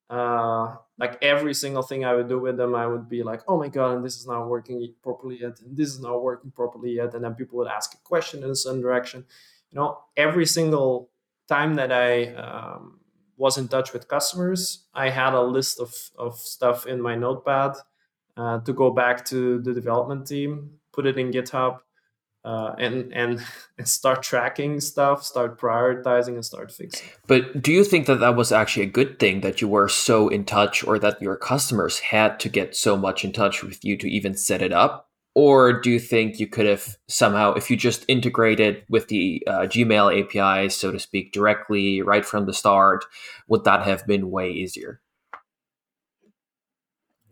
uh, 0.09 0.75
like 0.97 1.17
every 1.21 1.53
single 1.53 1.83
thing 1.83 2.03
I 2.03 2.15
would 2.15 2.27
do 2.27 2.39
with 2.39 2.57
them, 2.57 2.73
I 2.75 2.87
would 2.87 3.07
be 3.07 3.23
like, 3.23 3.41
"Oh 3.47 3.57
my 3.57 3.67
god, 3.67 3.97
and 3.97 4.05
this 4.05 4.17
is 4.17 4.25
not 4.25 4.47
working 4.47 4.93
properly 5.03 5.39
yet, 5.41 5.59
and 5.61 5.77
this 5.77 5.89
is 5.89 5.99
not 5.99 6.23
working 6.23 6.51
properly 6.51 6.91
yet," 6.93 7.13
and 7.13 7.23
then 7.23 7.35
people 7.35 7.57
would 7.59 7.67
ask 7.67 7.93
a 7.93 7.97
question 7.97 8.43
in 8.43 8.49
a 8.49 8.55
certain 8.55 8.81
direction. 8.81 9.25
You 9.71 9.79
know, 9.79 9.99
every 10.17 10.45
single 10.45 11.09
time 11.47 11.75
that 11.75 11.91
I 11.91 12.33
um, 12.33 12.99
was 13.37 13.57
in 13.57 13.67
touch 13.67 13.93
with 13.93 14.07
customers, 14.07 14.85
I 14.93 15.09
had 15.09 15.33
a 15.33 15.41
list 15.41 15.79
of 15.79 15.93
of 16.17 16.35
stuff 16.39 16.87
in 16.87 17.01
my 17.01 17.15
notepad 17.15 17.73
uh, 18.35 18.59
to 18.61 18.73
go 18.73 18.89
back 18.91 19.25
to 19.25 19.59
the 19.59 19.73
development 19.73 20.27
team, 20.27 20.79
put 20.91 21.05
it 21.05 21.17
in 21.17 21.31
GitHub 21.31 21.79
uh, 22.45 22.73
and 22.77 23.13
and 23.13 23.41
start 23.83 24.23
tracking 24.23 24.79
stuff, 24.79 25.23
start 25.23 25.59
prioritizing, 25.59 26.35
and 26.35 26.45
start 26.45 26.71
fixing. 26.71 27.07
But 27.27 27.61
do 27.61 27.71
you 27.71 27.83
think 27.83 28.05
that 28.07 28.19
that 28.19 28.35
was 28.35 28.51
actually 28.51 28.83
a 28.83 28.89
good 28.89 29.19
thing 29.19 29.41
that 29.41 29.61
you 29.61 29.67
were 29.67 29.89
so 29.89 30.27
in 30.27 30.45
touch, 30.45 30.83
or 30.83 30.99
that 30.99 31.21
your 31.21 31.35
customers 31.35 31.99
had 31.99 32.39
to 32.41 32.49
get 32.49 32.75
so 32.75 32.97
much 32.97 33.23
in 33.23 33.31
touch 33.31 33.63
with 33.63 33.83
you 33.83 33.97
to 33.97 34.09
even 34.09 34.35
set 34.35 34.61
it 34.61 34.73
up? 34.73 35.07
Or 35.35 35.79
do 35.79 35.91
you 35.91 35.99
think 35.99 36.39
you 36.39 36.47
could 36.47 36.65
have 36.65 36.97
somehow, 37.07 37.53
if 37.53 37.69
you 37.69 37.77
just 37.77 38.03
integrated 38.07 38.83
with 38.89 39.07
the 39.07 39.43
uh, 39.47 39.59
Gmail 39.61 40.11
API, 40.19 40.69
so 40.69 40.91
to 40.91 40.99
speak, 40.99 41.31
directly 41.31 42.01
right 42.01 42.25
from 42.25 42.45
the 42.45 42.53
start, 42.53 43.05
would 43.47 43.63
that 43.63 43.83
have 43.83 44.05
been 44.07 44.31
way 44.31 44.51
easier? 44.51 44.99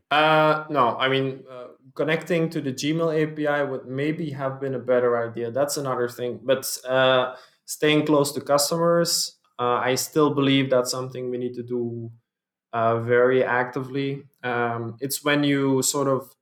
Uh, 0.09 0.63
no, 0.69 0.95
I 0.97 1.09
mean, 1.09 1.43
uh, 1.51 1.67
connecting 1.95 2.49
to 2.51 2.61
the 2.61 2.71
Gmail 2.71 3.11
API 3.21 3.63
would 3.69 3.87
maybe 3.87 4.29
have 4.31 4.59
been 4.59 4.75
a 4.75 4.79
better 4.79 5.17
idea. 5.29 5.51
That's 5.51 5.77
another 5.77 6.07
thing. 6.07 6.39
But 6.43 6.65
uh, 6.87 7.35
staying 7.65 8.05
close 8.05 8.31
to 8.33 8.41
customers, 8.41 9.37
uh, 9.59 9.79
I 9.83 9.95
still 9.95 10.33
believe 10.33 10.69
that's 10.69 10.91
something 10.91 11.29
we 11.29 11.37
need 11.37 11.55
to 11.55 11.63
do 11.63 12.09
uh, 12.73 12.99
very 13.01 13.43
actively. 13.43 14.23
Um, 14.43 14.97
it's 15.01 15.23
when 15.23 15.43
you 15.43 15.81
sort 15.83 16.07
of 16.07 16.33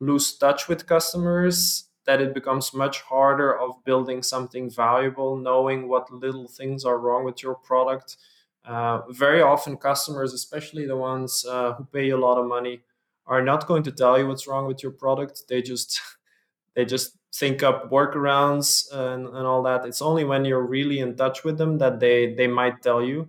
lose 0.00 0.36
touch 0.36 0.68
with 0.68 0.86
customers 0.86 1.88
that 2.06 2.20
it 2.20 2.34
becomes 2.34 2.74
much 2.74 3.00
harder 3.02 3.58
of 3.58 3.82
building 3.84 4.22
something 4.22 4.68
valuable, 4.70 5.36
knowing 5.36 5.88
what 5.88 6.10
little 6.12 6.48
things 6.48 6.84
are 6.84 6.98
wrong 6.98 7.24
with 7.24 7.42
your 7.42 7.54
product. 7.54 8.16
Uh, 8.64 9.02
very 9.10 9.40
often, 9.42 9.76
customers, 9.76 10.32
especially 10.32 10.86
the 10.86 10.96
ones 10.96 11.44
who 11.48 11.86
pay 11.92 12.10
a 12.10 12.16
lot 12.16 12.38
of 12.38 12.46
money, 12.46 12.80
are 13.26 13.42
not 13.42 13.66
going 13.66 13.82
to 13.84 13.92
tell 13.92 14.18
you 14.18 14.26
what's 14.26 14.46
wrong 14.46 14.66
with 14.66 14.82
your 14.82 14.92
product. 14.92 15.42
They 15.48 15.62
just 15.62 16.00
they 16.74 16.84
just 16.84 17.16
think 17.34 17.62
up 17.62 17.90
workarounds 17.90 18.92
and, 18.92 19.26
and 19.26 19.46
all 19.46 19.62
that. 19.62 19.86
It's 19.86 20.02
only 20.02 20.24
when 20.24 20.44
you're 20.44 20.66
really 20.66 20.98
in 21.00 21.16
touch 21.16 21.44
with 21.44 21.58
them 21.58 21.78
that 21.78 22.00
they 22.00 22.34
they 22.34 22.46
might 22.46 22.82
tell 22.82 23.02
you. 23.02 23.28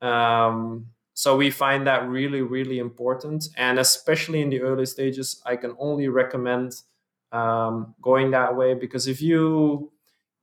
Um, 0.00 0.88
so 1.14 1.36
we 1.36 1.50
find 1.50 1.86
that 1.86 2.08
really 2.08 2.42
really 2.42 2.78
important, 2.78 3.48
and 3.56 3.78
especially 3.78 4.42
in 4.42 4.50
the 4.50 4.60
early 4.60 4.86
stages, 4.86 5.40
I 5.46 5.56
can 5.56 5.74
only 5.78 6.08
recommend 6.08 6.74
um, 7.32 7.94
going 8.00 8.30
that 8.32 8.56
way 8.56 8.74
because 8.74 9.06
if 9.08 9.20
you 9.20 9.92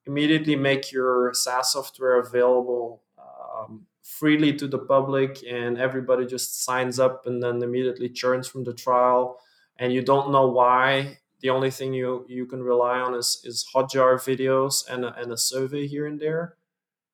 immediately 0.06 0.56
make 0.56 0.92
your 0.92 1.34
SaaS 1.34 1.74
software 1.74 2.20
available 2.20 3.04
um, 3.18 3.86
freely 4.04 4.54
to 4.54 4.68
the 4.68 4.80
public 4.80 5.44
and 5.50 5.78
everybody 5.78 6.26
just 6.26 6.64
signs 6.64 7.00
up 7.00 7.26
and 7.26 7.42
then 7.42 7.62
immediately 7.62 8.10
churns 8.10 8.48
from 8.48 8.64
the 8.64 8.74
trial. 8.74 9.40
And 9.78 9.94
you 9.94 10.02
don't 10.02 10.32
know 10.32 10.48
why. 10.48 11.20
The 11.42 11.50
only 11.50 11.72
thing 11.72 11.94
you 11.94 12.26
you 12.28 12.46
can 12.46 12.62
rely 12.62 13.00
on 13.00 13.16
is 13.16 13.42
is 13.44 13.66
hotjar 13.74 14.16
videos 14.16 14.88
and 14.88 15.06
a, 15.06 15.16
and 15.20 15.32
a 15.32 15.38
survey 15.38 15.88
here 15.88 16.06
and 16.06 16.20
there. 16.20 16.58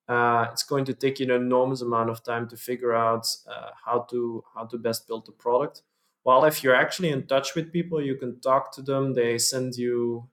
Uh, 0.06 0.46
it's 0.52 0.62
going 0.62 0.84
to 0.86 0.94
take 0.94 1.20
you 1.20 1.26
an 1.26 1.32
enormous 1.32 1.82
amount 1.82 2.10
of 2.10 2.22
time 2.24 2.48
to 2.48 2.56
figure 2.56 2.94
out 2.94 3.26
uh, 3.46 3.70
how 3.84 4.00
to 4.10 4.44
how 4.54 4.64
to 4.66 4.78
best 4.78 5.06
build 5.06 5.26
the 5.26 5.32
product. 5.32 5.82
While 6.22 6.44
if 6.44 6.62
you're 6.62 6.74
actually 6.74 7.10
in 7.10 7.26
touch 7.26 7.54
with 7.54 7.72
people 7.72 8.02
you 8.02 8.16
can 8.16 8.40
talk 8.40 8.72
to 8.74 8.82
them. 8.82 9.14
They 9.14 9.38
send 9.38 9.76
you 9.76 10.28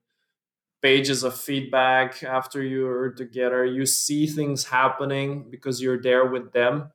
pages 0.86 1.24
of 1.24 1.36
feedback 1.36 2.22
after 2.22 2.62
you're 2.62 3.10
together. 3.10 3.65
You 3.65 3.88
see 3.88 4.27
things 4.27 4.65
happening 4.65 5.50
because 5.50 5.82
you're 5.82 6.00
there 6.00 6.27
with 6.27 6.54
them. 6.54 6.92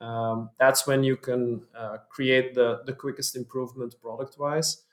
Um, 0.00 0.50
that's 0.60 0.86
when 0.86 1.02
you 1.02 1.16
can 1.16 1.62
uh, 1.76 1.96
create 2.08 2.54
the, 2.54 2.82
the 2.86 2.92
quickest 2.92 3.34
improvement 3.34 3.96
product 4.00 4.38
wise. 4.38 4.84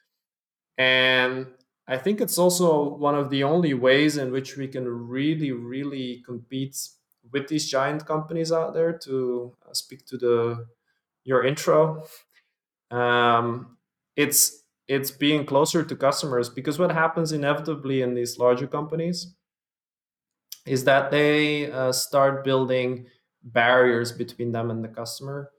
And 0.75 1.45
I 1.87 1.97
think 1.97 2.19
it's 2.19 2.39
also 2.39 2.95
one 2.97 3.13
of 3.13 3.29
the 3.29 3.43
only 3.43 3.75
ways 3.75 4.17
in 4.17 4.31
which 4.31 4.57
we 4.57 4.67
can 4.67 4.87
really, 4.87 5.51
really 5.51 6.23
compete 6.25 6.75
with 7.31 7.47
these 7.47 7.69
giant 7.69 8.07
companies 8.07 8.51
out 8.51 8.73
there. 8.73 8.97
To 9.05 9.53
uh, 9.63 9.73
speak 9.73 10.07
to 10.07 10.17
the 10.17 10.65
your 11.23 11.45
intro, 11.45 12.05
um, 12.89 13.77
it's 14.15 14.60
it's 14.95 15.11
being 15.11 15.45
closer 15.45 15.83
to 15.83 15.95
customers 15.95 16.49
because 16.49 16.77
what 16.77 16.91
happens 16.91 17.31
inevitably 17.31 18.01
in 18.01 18.13
these 18.13 18.37
larger 18.37 18.67
companies 18.67 19.35
is 20.65 20.83
that 20.83 21.11
they 21.11 21.71
uh, 21.71 21.91
start 21.91 22.43
building 22.43 23.05
barriers 23.43 24.11
between 24.11 24.51
them 24.51 24.69
and 24.69 24.83
the 24.83 24.93
customer. 25.01 25.51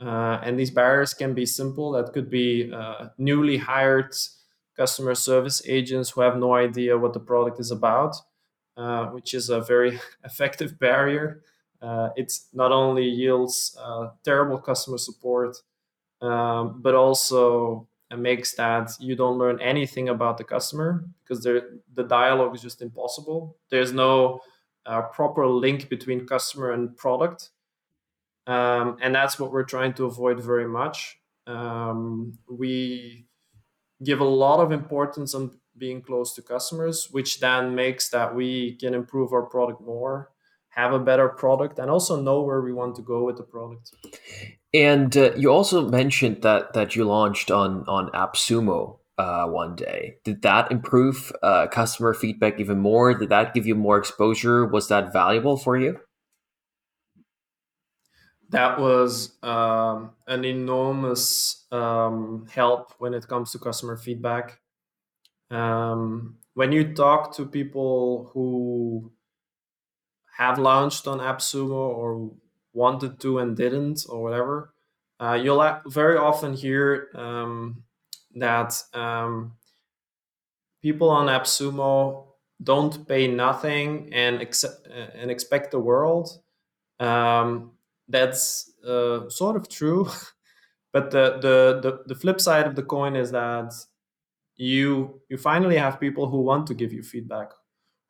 Uh, 0.00 0.38
and 0.42 0.58
these 0.58 0.70
barriers 0.70 1.12
can 1.14 1.34
be 1.34 1.46
simple. 1.46 1.92
That 1.92 2.12
could 2.12 2.30
be 2.30 2.72
uh, 2.72 3.08
newly 3.18 3.56
hired 3.56 4.14
customer 4.76 5.14
service 5.14 5.62
agents 5.66 6.10
who 6.10 6.20
have 6.20 6.36
no 6.36 6.54
idea 6.54 6.98
what 6.98 7.12
the 7.12 7.20
product 7.20 7.58
is 7.60 7.70
about 7.70 8.16
uh, 8.76 9.06
which 9.06 9.34
is 9.34 9.48
a 9.48 9.60
very 9.60 9.98
effective 10.24 10.78
barrier. 10.78 11.42
Uh, 11.80 12.10
it 12.16 12.32
not 12.52 12.72
only 12.72 13.04
yields 13.04 13.76
uh, 13.80 14.08
terrible 14.24 14.58
customer 14.58 14.98
support, 14.98 15.56
um, 16.20 16.80
but 16.82 16.94
also 16.94 17.86
makes 18.14 18.54
that 18.54 18.92
you 19.00 19.16
don't 19.16 19.38
learn 19.38 19.60
anything 19.60 20.10
about 20.10 20.38
the 20.38 20.44
customer 20.44 21.04
because 21.22 21.42
the 21.42 22.04
dialogue 22.06 22.54
is 22.54 22.62
just 22.62 22.82
impossible. 22.82 23.56
There's 23.68 23.92
no 23.92 24.40
uh, 24.86 25.02
proper 25.02 25.46
link 25.46 25.88
between 25.88 26.26
customer 26.26 26.72
and 26.72 26.96
product. 26.96 27.50
Um, 28.46 28.96
and 29.02 29.12
that's 29.14 29.40
what 29.40 29.50
we're 29.50 29.64
trying 29.64 29.94
to 29.94 30.04
avoid 30.04 30.40
very 30.40 30.68
much. 30.68 31.18
Um, 31.48 32.38
we 32.48 33.26
give 34.04 34.20
a 34.20 34.24
lot 34.24 34.60
of 34.60 34.72
importance 34.72 35.34
on 35.34 35.58
being 35.78 36.00
close 36.00 36.34
to 36.34 36.42
customers, 36.42 37.08
which 37.10 37.40
then 37.40 37.74
makes 37.74 38.08
that 38.10 38.34
we 38.34 38.76
can 38.76 38.94
improve 38.94 39.32
our 39.32 39.42
product 39.42 39.80
more, 39.80 40.30
have 40.76 40.92
a 40.92 40.98
better 40.98 41.28
product, 41.28 41.78
and 41.78 41.90
also 41.90 42.20
know 42.20 42.42
where 42.42 42.60
we 42.60 42.72
want 42.72 42.94
to 42.96 43.02
go 43.02 43.24
with 43.24 43.36
the 43.36 43.42
product. 43.42 43.92
And 44.74 45.16
uh, 45.16 45.32
you 45.34 45.50
also 45.50 45.88
mentioned 45.88 46.42
that 46.42 46.74
that 46.74 46.94
you 46.94 47.04
launched 47.04 47.50
on 47.50 47.84
on 47.88 48.10
AppSumo 48.10 48.98
uh, 49.18 49.46
one 49.46 49.74
day. 49.74 50.16
Did 50.24 50.42
that 50.42 50.70
improve 50.70 51.32
uh, 51.42 51.66
customer 51.68 52.12
feedback 52.14 52.60
even 52.60 52.78
more? 52.78 53.14
Did 53.14 53.30
that 53.30 53.54
give 53.54 53.66
you 53.66 53.74
more 53.74 53.98
exposure? 53.98 54.66
Was 54.66 54.88
that 54.88 55.12
valuable 55.12 55.56
for 55.56 55.76
you? 55.76 55.98
That 58.50 58.78
was 58.78 59.36
um, 59.42 60.10
an 60.28 60.44
enormous 60.44 61.66
um, 61.72 62.46
help 62.52 62.92
when 62.98 63.12
it 63.12 63.26
comes 63.26 63.50
to 63.52 63.58
customer 63.58 63.96
feedback. 63.96 64.60
Um, 65.50 66.36
when 66.54 66.70
you 66.70 66.94
talk 66.94 67.34
to 67.36 67.46
people 67.46 68.30
who 68.32 69.12
have 70.36 70.58
launched 70.58 71.06
on 71.06 71.18
AppSumo 71.18 71.72
or 71.72 72.30
wanted 72.72 73.18
to 73.20 73.38
and 73.38 73.56
didn't, 73.56 74.04
or 74.08 74.22
whatever, 74.22 74.74
uh, 75.20 75.38
you'll 75.40 75.80
very 75.86 76.18
often 76.18 76.52
hear 76.52 77.08
um, 77.14 77.82
that 78.34 78.82
um, 78.92 79.52
people 80.82 81.08
on 81.10 81.26
AppSumo 81.26 82.26
don't 82.62 83.06
pay 83.06 83.26
nothing 83.28 84.10
and 84.12 84.42
uh, 84.42 85.06
and 85.14 85.30
expect 85.30 85.70
the 85.70 85.80
world. 85.80 86.28
Um, 87.00 87.72
that's 88.08 88.72
uh, 88.86 89.28
sort 89.28 89.56
of 89.56 89.68
true, 89.68 90.08
but 90.92 91.10
the, 91.10 91.38
the 91.40 91.80
the 91.82 92.02
the 92.06 92.14
flip 92.14 92.40
side 92.40 92.66
of 92.66 92.74
the 92.74 92.82
coin 92.82 93.16
is 93.16 93.30
that 93.32 93.72
you 94.56 95.20
you 95.28 95.36
finally 95.38 95.76
have 95.76 96.00
people 96.00 96.28
who 96.28 96.40
want 96.40 96.66
to 96.68 96.74
give 96.74 96.92
you 96.92 97.02
feedback, 97.02 97.50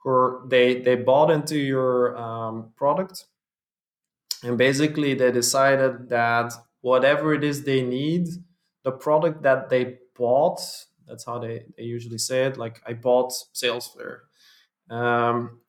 or 0.06 0.44
they 0.46 0.80
they 0.80 0.94
bought 0.94 1.30
into 1.30 1.58
your 1.58 2.16
um, 2.16 2.72
product, 2.76 3.26
and 4.44 4.56
basically 4.56 5.14
they 5.14 5.32
decided 5.32 6.08
that 6.08 6.52
whatever 6.80 7.34
it 7.34 7.42
is 7.42 7.64
they 7.64 7.82
need, 7.82 8.28
the 8.84 8.92
product 8.92 9.42
that 9.42 9.68
they 9.68 9.98
bought. 10.16 10.60
That's 11.08 11.24
how 11.24 11.38
they, 11.38 11.64
they 11.76 11.84
usually 11.84 12.18
say 12.18 12.46
it. 12.46 12.56
Like 12.56 12.80
I 12.86 12.92
bought 12.92 13.32
Salesflare. 13.54 14.20
Um, 14.88 15.60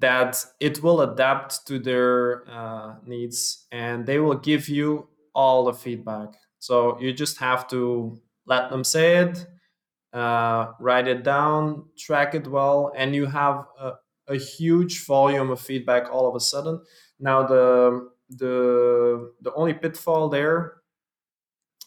that 0.00 0.44
it 0.60 0.82
will 0.82 1.00
adapt 1.00 1.66
to 1.66 1.78
their 1.78 2.48
uh, 2.48 2.96
needs 3.06 3.66
and 3.72 4.04
they 4.06 4.18
will 4.18 4.34
give 4.34 4.68
you 4.68 5.08
all 5.34 5.64
the 5.64 5.72
feedback. 5.72 6.34
So 6.58 7.00
you 7.00 7.12
just 7.12 7.38
have 7.38 7.66
to 7.68 8.20
let 8.46 8.70
them 8.70 8.84
say 8.84 9.16
it, 9.16 9.46
uh, 10.14 10.72
write 10.78 11.08
it 11.08 11.24
down, 11.24 11.84
track 11.98 12.34
it 12.34 12.46
well, 12.46 12.92
and 12.96 13.14
you 13.14 13.26
have 13.26 13.66
a, 13.78 13.92
a, 14.28 14.36
huge 14.36 15.04
volume 15.06 15.50
of 15.50 15.60
feedback 15.60 16.10
all 16.12 16.28
of 16.28 16.36
a 16.36 16.40
sudden. 16.40 16.80
Now 17.18 17.44
the 17.44 18.10
the 18.30 19.32
the 19.40 19.52
only 19.54 19.74
pitfall 19.74 20.28
there 20.28 20.74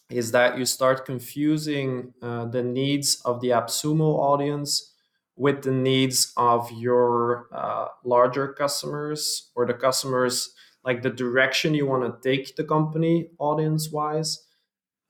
is 0.09 0.31
that 0.31 0.57
you 0.57 0.65
start 0.65 1.05
confusing 1.05 2.13
uh, 2.21 2.45
the 2.45 2.63
needs 2.63 3.21
of 3.23 3.39
the 3.41 3.49
AppSumo 3.49 4.19
audience 4.19 4.93
with 5.37 5.63
the 5.63 5.71
needs 5.71 6.33
of 6.35 6.69
your 6.71 7.47
uh, 7.53 7.87
larger 8.03 8.53
customers 8.53 9.51
or 9.55 9.65
the 9.65 9.73
customers 9.73 10.53
like 10.83 11.01
the 11.01 11.09
direction 11.09 11.73
you 11.73 11.85
want 11.85 12.03
to 12.03 12.29
take 12.29 12.55
the 12.55 12.63
company 12.63 13.29
audience 13.39 13.89
wise 13.89 14.45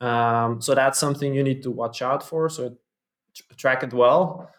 um, 0.01 0.61
so 0.61 0.75
that's 0.75 0.99
something 0.99 1.33
you 1.33 1.43
need 1.43 1.63
to 1.63 1.71
watch 1.71 2.01
out 2.01 2.23
for 2.23 2.49
so 2.49 2.75
track 3.57 3.83
it 3.83 3.93
well 3.93 4.49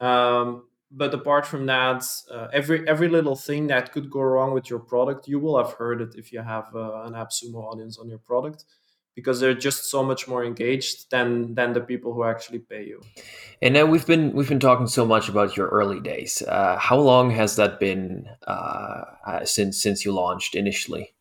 um, 0.00 0.64
but 0.90 1.12
apart 1.14 1.46
from 1.46 1.66
that 1.66 2.04
uh, 2.30 2.48
every 2.52 2.86
every 2.88 3.08
little 3.08 3.36
thing 3.36 3.66
that 3.66 3.92
could 3.92 4.10
go 4.10 4.20
wrong 4.20 4.52
with 4.52 4.68
your 4.70 4.78
product 4.78 5.28
you 5.28 5.38
will 5.38 5.56
have 5.56 5.72
heard 5.74 6.00
it 6.00 6.14
if 6.16 6.32
you 6.32 6.40
have 6.40 6.66
uh, 6.74 7.02
an 7.02 7.12
appsumo 7.12 7.64
audience 7.70 7.98
on 7.98 8.08
your 8.08 8.18
product 8.18 8.64
because 9.14 9.38
they're 9.40 9.54
just 9.54 9.90
so 9.90 10.02
much 10.02 10.26
more 10.26 10.44
engaged 10.44 11.10
than 11.10 11.54
than 11.54 11.72
the 11.72 11.80
people 11.80 12.12
who 12.12 12.24
actually 12.24 12.58
pay 12.58 12.84
you. 12.84 13.00
And 13.62 13.74
now 13.74 13.86
we've 13.86 14.06
been 14.06 14.32
we've 14.32 14.48
been 14.48 14.60
talking 14.60 14.86
so 14.86 15.06
much 15.06 15.28
about 15.28 15.56
your 15.56 15.68
early 15.68 16.00
days. 16.00 16.42
Uh, 16.42 16.76
how 16.78 16.98
long 16.98 17.30
has 17.30 17.56
that 17.56 17.78
been 17.78 18.26
uh, 18.46 19.04
uh, 19.26 19.44
since 19.44 19.80
since 19.80 20.04
you 20.04 20.12
launched 20.12 20.54
initially? 20.54 21.13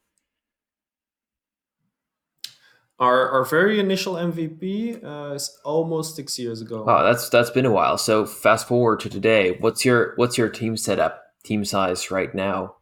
Our, 3.04 3.30
our 3.32 3.44
very 3.44 3.82
initial 3.82 4.14
MVP 4.14 5.04
uh, 5.04 5.34
is 5.34 5.60
almost 5.66 6.16
six 6.16 6.40
years 6.40 6.62
ago. 6.62 6.86
Oh, 6.88 7.04
that's 7.04 7.28
that's 7.28 7.50
been 7.50 7.66
a 7.66 7.72
while. 7.72 7.98
So 7.98 8.26
fast 8.26 8.66
forward 8.66 9.02
to 9.02 9.10
today. 9.10 9.58
What's 9.60 9.84
your 9.84 10.14
what's 10.16 10.38
your 10.38 10.48
team 10.48 10.78
setup, 10.78 11.22
team 11.44 11.66
size 11.66 12.12
right 12.12 12.34
now? 12.34 12.76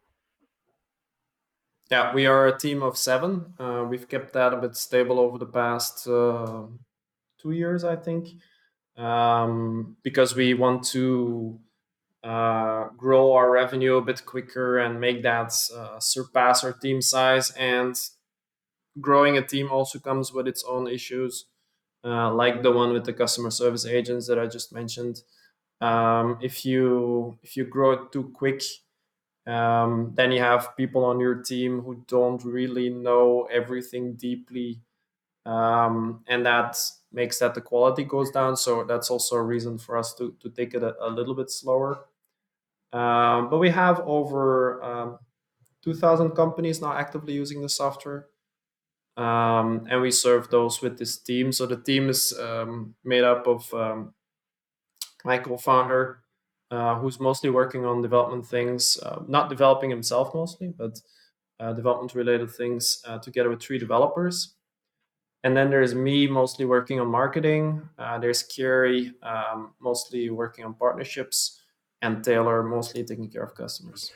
Yeah, 1.90 2.14
we 2.14 2.26
are 2.26 2.46
a 2.46 2.56
team 2.56 2.84
of 2.84 2.96
seven. 2.96 3.54
Uh, 3.58 3.84
we've 3.90 4.08
kept 4.08 4.32
that 4.34 4.54
a 4.54 4.56
bit 4.58 4.76
stable 4.76 5.18
over 5.18 5.38
the 5.38 5.52
past 5.60 6.06
uh, 6.06 6.66
two 7.40 7.50
years, 7.50 7.82
I 7.82 7.96
think, 7.96 8.28
um, 8.96 9.96
because 10.04 10.36
we 10.36 10.54
want 10.54 10.84
to 10.92 11.58
uh, 12.22 12.90
grow 12.96 13.32
our 13.32 13.50
revenue 13.50 13.96
a 13.96 14.02
bit 14.02 14.24
quicker 14.24 14.78
and 14.78 15.00
make 15.00 15.24
that 15.24 15.52
uh, 15.76 15.98
surpass 15.98 16.62
our 16.62 16.72
team 16.72 17.02
size. 17.02 17.50
And 17.50 17.96
growing 19.00 19.36
a 19.38 19.42
team 19.46 19.70
also 19.70 19.98
comes 19.98 20.32
with 20.32 20.48
its 20.48 20.64
own 20.64 20.88
issues, 20.88 21.46
uh, 22.04 22.32
like 22.34 22.62
the 22.62 22.72
one 22.72 22.92
with 22.92 23.04
the 23.06 23.12
customer 23.12 23.50
service 23.50 23.86
agents 23.86 24.26
that 24.28 24.38
I 24.38 24.46
just 24.46 24.72
mentioned. 24.72 25.22
Um, 25.80 26.38
if 26.42 26.66
you 26.66 27.38
if 27.42 27.56
you 27.56 27.64
grow 27.64 27.92
it 27.92 28.12
too 28.12 28.30
quick, 28.34 28.62
um, 29.46 30.12
then 30.14 30.32
you 30.32 30.40
have 30.40 30.76
people 30.76 31.04
on 31.04 31.20
your 31.20 31.36
team 31.42 31.80
who 31.82 32.04
don't 32.06 32.44
really 32.44 32.90
know 32.90 33.48
everything 33.50 34.14
deeply, 34.14 34.80
um, 35.46 36.24
and 36.28 36.46
that 36.46 36.78
makes 37.12 37.38
that 37.40 37.54
the 37.54 37.60
quality 37.62 38.04
goes 38.04 38.30
down. 38.30 38.56
So 38.56 38.84
that's 38.84 39.10
also 39.10 39.36
a 39.36 39.42
reason 39.42 39.78
for 39.78 39.96
us 39.98 40.14
to 40.16 40.36
to 40.40 40.50
take 40.50 40.74
it 40.74 40.82
a, 40.82 40.94
a 41.04 41.10
little 41.10 41.34
bit 41.34 41.50
slower. 41.50 42.06
Um, 42.92 43.48
but 43.50 43.58
we 43.58 43.70
have 43.70 44.00
over 44.00 44.82
um, 44.82 45.18
2,000 45.82 46.30
companies 46.32 46.80
now 46.80 46.92
actively 46.92 47.32
using 47.34 47.62
the 47.62 47.68
software. 47.68 48.28
Um, 49.16 49.86
and 49.90 50.00
we 50.00 50.10
serve 50.10 50.48
those 50.50 50.80
with 50.80 50.98
this 50.98 51.18
team. 51.18 51.52
So 51.52 51.66
the 51.66 51.76
team 51.76 52.08
is 52.08 52.32
um, 52.38 52.94
made 53.04 53.24
up 53.24 53.46
of 53.46 53.72
um, 53.74 54.14
my 55.24 55.38
co-founder, 55.38 56.20
uh, 56.70 56.94
who's 56.98 57.20
mostly 57.20 57.50
working 57.50 57.84
on 57.84 58.00
development 58.00 58.46
things, 58.46 58.98
uh, 59.02 59.20
not 59.28 59.50
developing 59.50 59.90
himself 59.90 60.34
mostly, 60.34 60.72
but 60.76 60.98
uh, 61.60 61.72
development 61.74 62.14
related 62.14 62.50
things 62.50 63.02
uh, 63.06 63.18
together 63.18 63.50
with 63.50 63.62
three 63.62 63.78
developers. 63.78 64.54
And 65.44 65.56
then 65.56 65.70
there's 65.70 65.94
me 65.94 66.26
mostly 66.26 66.64
working 66.64 67.00
on 67.00 67.08
marketing. 67.08 67.82
Uh, 67.98 68.18
there's 68.18 68.42
Kerry 68.42 69.12
um, 69.22 69.74
mostly 69.80 70.30
working 70.30 70.64
on 70.64 70.74
partnerships, 70.74 71.60
and 72.00 72.24
Taylor 72.24 72.62
mostly 72.62 73.04
taking 73.04 73.28
care 73.28 73.42
of 73.42 73.54
customers. 73.54 74.10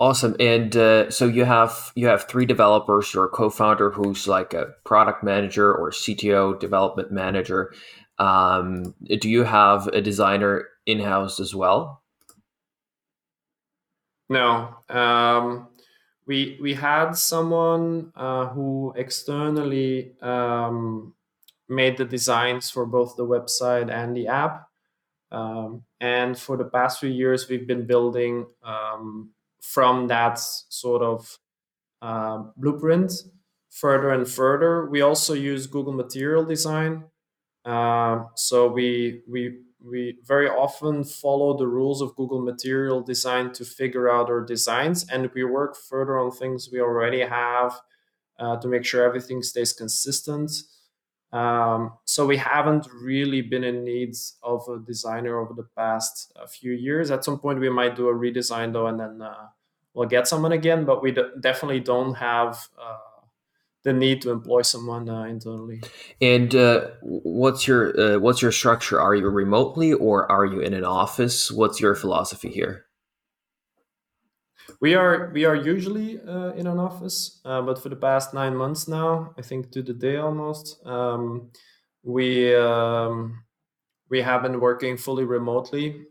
Awesome. 0.00 0.34
And 0.40 0.76
uh, 0.76 1.10
so 1.10 1.26
you 1.26 1.44
have 1.44 1.92
you 1.94 2.08
have 2.08 2.28
three 2.28 2.46
developers. 2.46 3.14
You're 3.14 3.26
a 3.26 3.28
co-founder 3.28 3.90
who's 3.90 4.26
like 4.26 4.52
a 4.52 4.74
product 4.84 5.22
manager 5.22 5.72
or 5.72 5.90
CTO, 5.90 6.58
development 6.58 7.12
manager. 7.12 7.72
Um, 8.18 8.94
do 9.20 9.28
you 9.28 9.44
have 9.44 9.86
a 9.88 10.00
designer 10.00 10.66
in 10.86 10.98
house 10.98 11.38
as 11.38 11.54
well? 11.54 12.02
No. 14.28 14.76
Um, 14.88 15.68
we 16.26 16.58
we 16.60 16.74
had 16.74 17.12
someone 17.12 18.12
uh, 18.16 18.48
who 18.48 18.94
externally 18.96 20.12
um, 20.20 21.14
made 21.68 21.98
the 21.98 22.04
designs 22.04 22.68
for 22.68 22.84
both 22.84 23.16
the 23.16 23.26
website 23.26 23.92
and 23.92 24.16
the 24.16 24.26
app. 24.26 24.68
Um, 25.30 25.82
and 26.00 26.38
for 26.38 26.56
the 26.56 26.64
past 26.64 27.00
few 27.00 27.10
years, 27.10 27.48
we've 27.48 27.66
been 27.66 27.86
building 27.86 28.46
um, 28.62 29.30
from 29.72 30.08
that 30.08 30.38
sort 30.38 31.02
of 31.02 31.38
uh, 32.02 32.44
blueprint 32.56 33.12
further 33.70 34.10
and 34.10 34.28
further. 34.28 34.86
We 34.86 35.00
also 35.00 35.34
use 35.34 35.66
Google 35.66 35.92
Material 35.92 36.44
Design. 36.44 37.04
Uh, 37.64 38.24
so 38.36 38.68
we 38.68 39.22
we 39.28 39.60
we 39.84 40.18
very 40.24 40.48
often 40.48 41.04
follow 41.04 41.56
the 41.56 41.66
rules 41.66 42.00
of 42.00 42.16
Google 42.16 42.40
Material 42.40 43.02
Design 43.02 43.52
to 43.52 43.64
figure 43.64 44.08
out 44.10 44.30
our 44.30 44.42
designs, 44.42 45.06
and 45.10 45.30
we 45.34 45.44
work 45.44 45.76
further 45.76 46.18
on 46.18 46.30
things 46.30 46.68
we 46.72 46.80
already 46.80 47.20
have 47.20 47.80
uh, 48.38 48.56
to 48.58 48.68
make 48.68 48.84
sure 48.84 49.04
everything 49.04 49.42
stays 49.42 49.72
consistent. 49.72 50.50
Um, 51.34 51.94
so 52.04 52.24
we 52.26 52.36
haven't 52.36 52.86
really 52.94 53.42
been 53.42 53.64
in 53.64 53.84
need 53.84 54.14
of 54.44 54.68
a 54.68 54.78
designer 54.78 55.40
over 55.40 55.52
the 55.52 55.66
past 55.76 56.32
uh, 56.36 56.46
few 56.46 56.72
years. 56.72 57.10
At 57.10 57.24
some 57.24 57.40
point, 57.40 57.58
we 57.58 57.68
might 57.68 57.96
do 57.96 58.08
a 58.08 58.14
redesign 58.14 58.72
though, 58.72 58.86
and 58.86 59.00
then 59.00 59.20
uh, 59.20 59.48
we'll 59.94 60.08
get 60.08 60.28
someone 60.28 60.52
again. 60.52 60.84
But 60.84 61.02
we 61.02 61.10
d- 61.10 61.22
definitely 61.40 61.80
don't 61.80 62.14
have 62.14 62.68
uh, 62.80 62.98
the 63.82 63.92
need 63.92 64.22
to 64.22 64.30
employ 64.30 64.62
someone 64.62 65.08
uh, 65.08 65.24
internally. 65.24 65.82
And 66.20 66.54
uh, 66.54 66.90
what's 67.02 67.66
your 67.66 68.20
what's 68.20 68.40
your 68.40 68.52
structure? 68.52 69.00
Are 69.00 69.16
you 69.16 69.28
remotely 69.28 69.92
or 69.92 70.30
are 70.30 70.46
you 70.46 70.60
in 70.60 70.72
an 70.72 70.84
office? 70.84 71.50
What's 71.50 71.80
your 71.80 71.96
philosophy 71.96 72.50
here? 72.50 72.86
We 74.84 74.92
are 74.96 75.30
we 75.32 75.46
are 75.46 75.54
usually 75.54 76.20
uh, 76.20 76.52
in 76.60 76.66
an 76.66 76.78
office, 76.78 77.40
uh, 77.46 77.62
but 77.62 77.82
for 77.82 77.88
the 77.88 77.96
past 77.96 78.34
nine 78.34 78.54
months 78.54 78.86
now, 78.86 79.32
I 79.38 79.40
think 79.40 79.70
to 79.72 79.82
the 79.82 79.94
day 79.94 80.16
almost, 80.18 80.78
um, 80.84 81.48
we 82.02 82.54
um, 82.54 83.44
we 84.10 84.20
have 84.20 84.42
been 84.42 84.60
working 84.60 84.98
fully 84.98 85.24
remotely. 85.24 86.04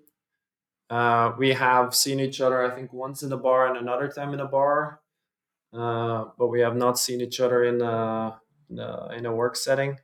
Uh, 0.89 1.33
we 1.37 1.49
have 1.53 1.93
seen 1.93 2.19
each 2.19 2.41
other, 2.41 2.65
I 2.65 2.73
think, 2.73 2.91
once 2.91 3.21
in 3.21 3.31
a 3.31 3.37
bar 3.37 3.67
and 3.67 3.77
another 3.77 4.07
time 4.07 4.33
in 4.33 4.39
a 4.39 4.47
bar, 4.47 5.01
uh, 5.71 6.25
but 6.39 6.47
we 6.47 6.61
have 6.61 6.75
not 6.75 6.97
seen 6.97 7.21
each 7.21 7.39
other 7.39 7.63
in 7.65 7.79
a 7.79 8.41
in 9.15 9.27
a 9.27 9.35
work 9.35 9.55
setting, 9.55 9.99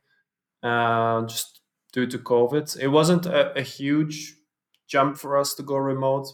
uh, 0.62 1.26
just 1.26 1.60
due 1.92 2.06
to 2.06 2.18
COVID. 2.18 2.78
It 2.78 2.86
wasn't 2.86 3.26
a, 3.26 3.52
a 3.58 3.62
huge 3.62 4.36
jump 4.86 5.18
for 5.18 5.36
us 5.36 5.54
to 5.54 5.64
go 5.64 5.74
remote 5.74 6.28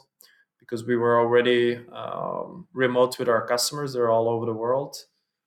because 0.67 0.85
we 0.85 0.97
were 0.97 1.21
already 1.21 1.81
um, 1.93 2.67
remote 2.73 3.19
with 3.19 3.29
our 3.29 3.47
customers. 3.47 3.93
They're 3.93 4.11
all 4.11 4.29
over 4.29 4.47
the 4.47 4.53
world. 4.53 4.97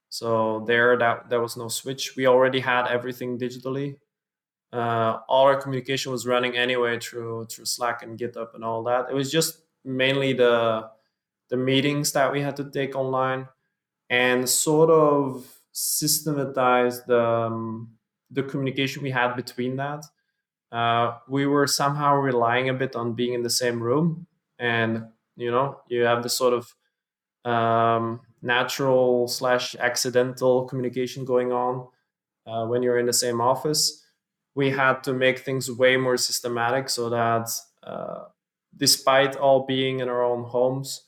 So 0.10 0.63
there, 0.65 0.97
that 0.97 1.29
there 1.29 1.41
was 1.41 1.58
no 1.58 1.67
switch. 1.67 2.15
We 2.15 2.25
already 2.25 2.60
had 2.60 2.88
everything 2.88 3.38
digitally. 3.38 3.97
Uh, 4.71 5.19
all 5.27 5.45
our 5.45 5.60
communication 5.60 6.12
was 6.12 6.25
running 6.25 6.55
anyway 6.55 6.99
through 6.99 7.45
through 7.45 7.65
Slack 7.65 8.03
and 8.03 8.17
GitHub 8.17 8.53
and 8.53 8.63
all 8.63 8.84
that. 8.84 9.08
It 9.10 9.15
was 9.15 9.32
just 9.32 9.63
mainly 9.84 10.34
the 10.34 10.89
the 11.49 11.58
meetings 11.58 12.12
that 12.12 12.32
we 12.32 12.41
had 12.41 12.55
to 12.58 12.69
take 12.69 12.95
online 12.95 13.47
and 14.10 14.47
sort 14.47 14.91
of 14.91 15.60
systematize 15.71 17.03
the 17.05 17.19
um, 17.19 17.89
the 18.29 18.43
communication 18.43 19.01
we 19.01 19.12
had 19.12 19.36
between 19.36 19.75
that. 19.77 20.05
Uh, 20.71 21.17
we 21.27 21.47
were 21.47 21.65
somehow 21.65 22.15
relying 22.15 22.69
a 22.69 22.73
bit 22.73 22.95
on 22.95 23.13
being 23.13 23.34
in 23.34 23.41
the 23.41 23.49
same 23.49 23.82
room 23.82 24.27
and 24.60 25.06
you 25.36 25.52
know 25.52 25.80
you 25.88 26.04
have 26.04 26.24
this 26.24 26.38
sort 26.38 26.54
of 26.54 26.76
um, 27.52 28.22
natural 28.41 29.28
slash 29.28 29.76
accidental 29.76 30.65
communication 30.65 31.26
going 31.26 31.52
on 31.52 31.88
uh, 32.45 32.65
when 32.65 32.84
you're 32.84 33.00
in 33.00 33.06
the 33.06 33.13
same 33.13 33.41
office. 33.41 34.06
We 34.56 34.72
had 34.72 35.04
to 35.04 35.13
make 35.13 35.39
things 35.39 35.72
way 35.72 35.95
more 35.95 36.17
systematic 36.17 36.89
so 36.89 37.10
that 37.10 37.50
uh, 37.84 38.26
despite 38.76 39.36
all 39.38 39.65
being 39.65 40.00
in 40.00 40.10
our 40.10 40.24
own 40.24 40.43
homes 40.43 41.04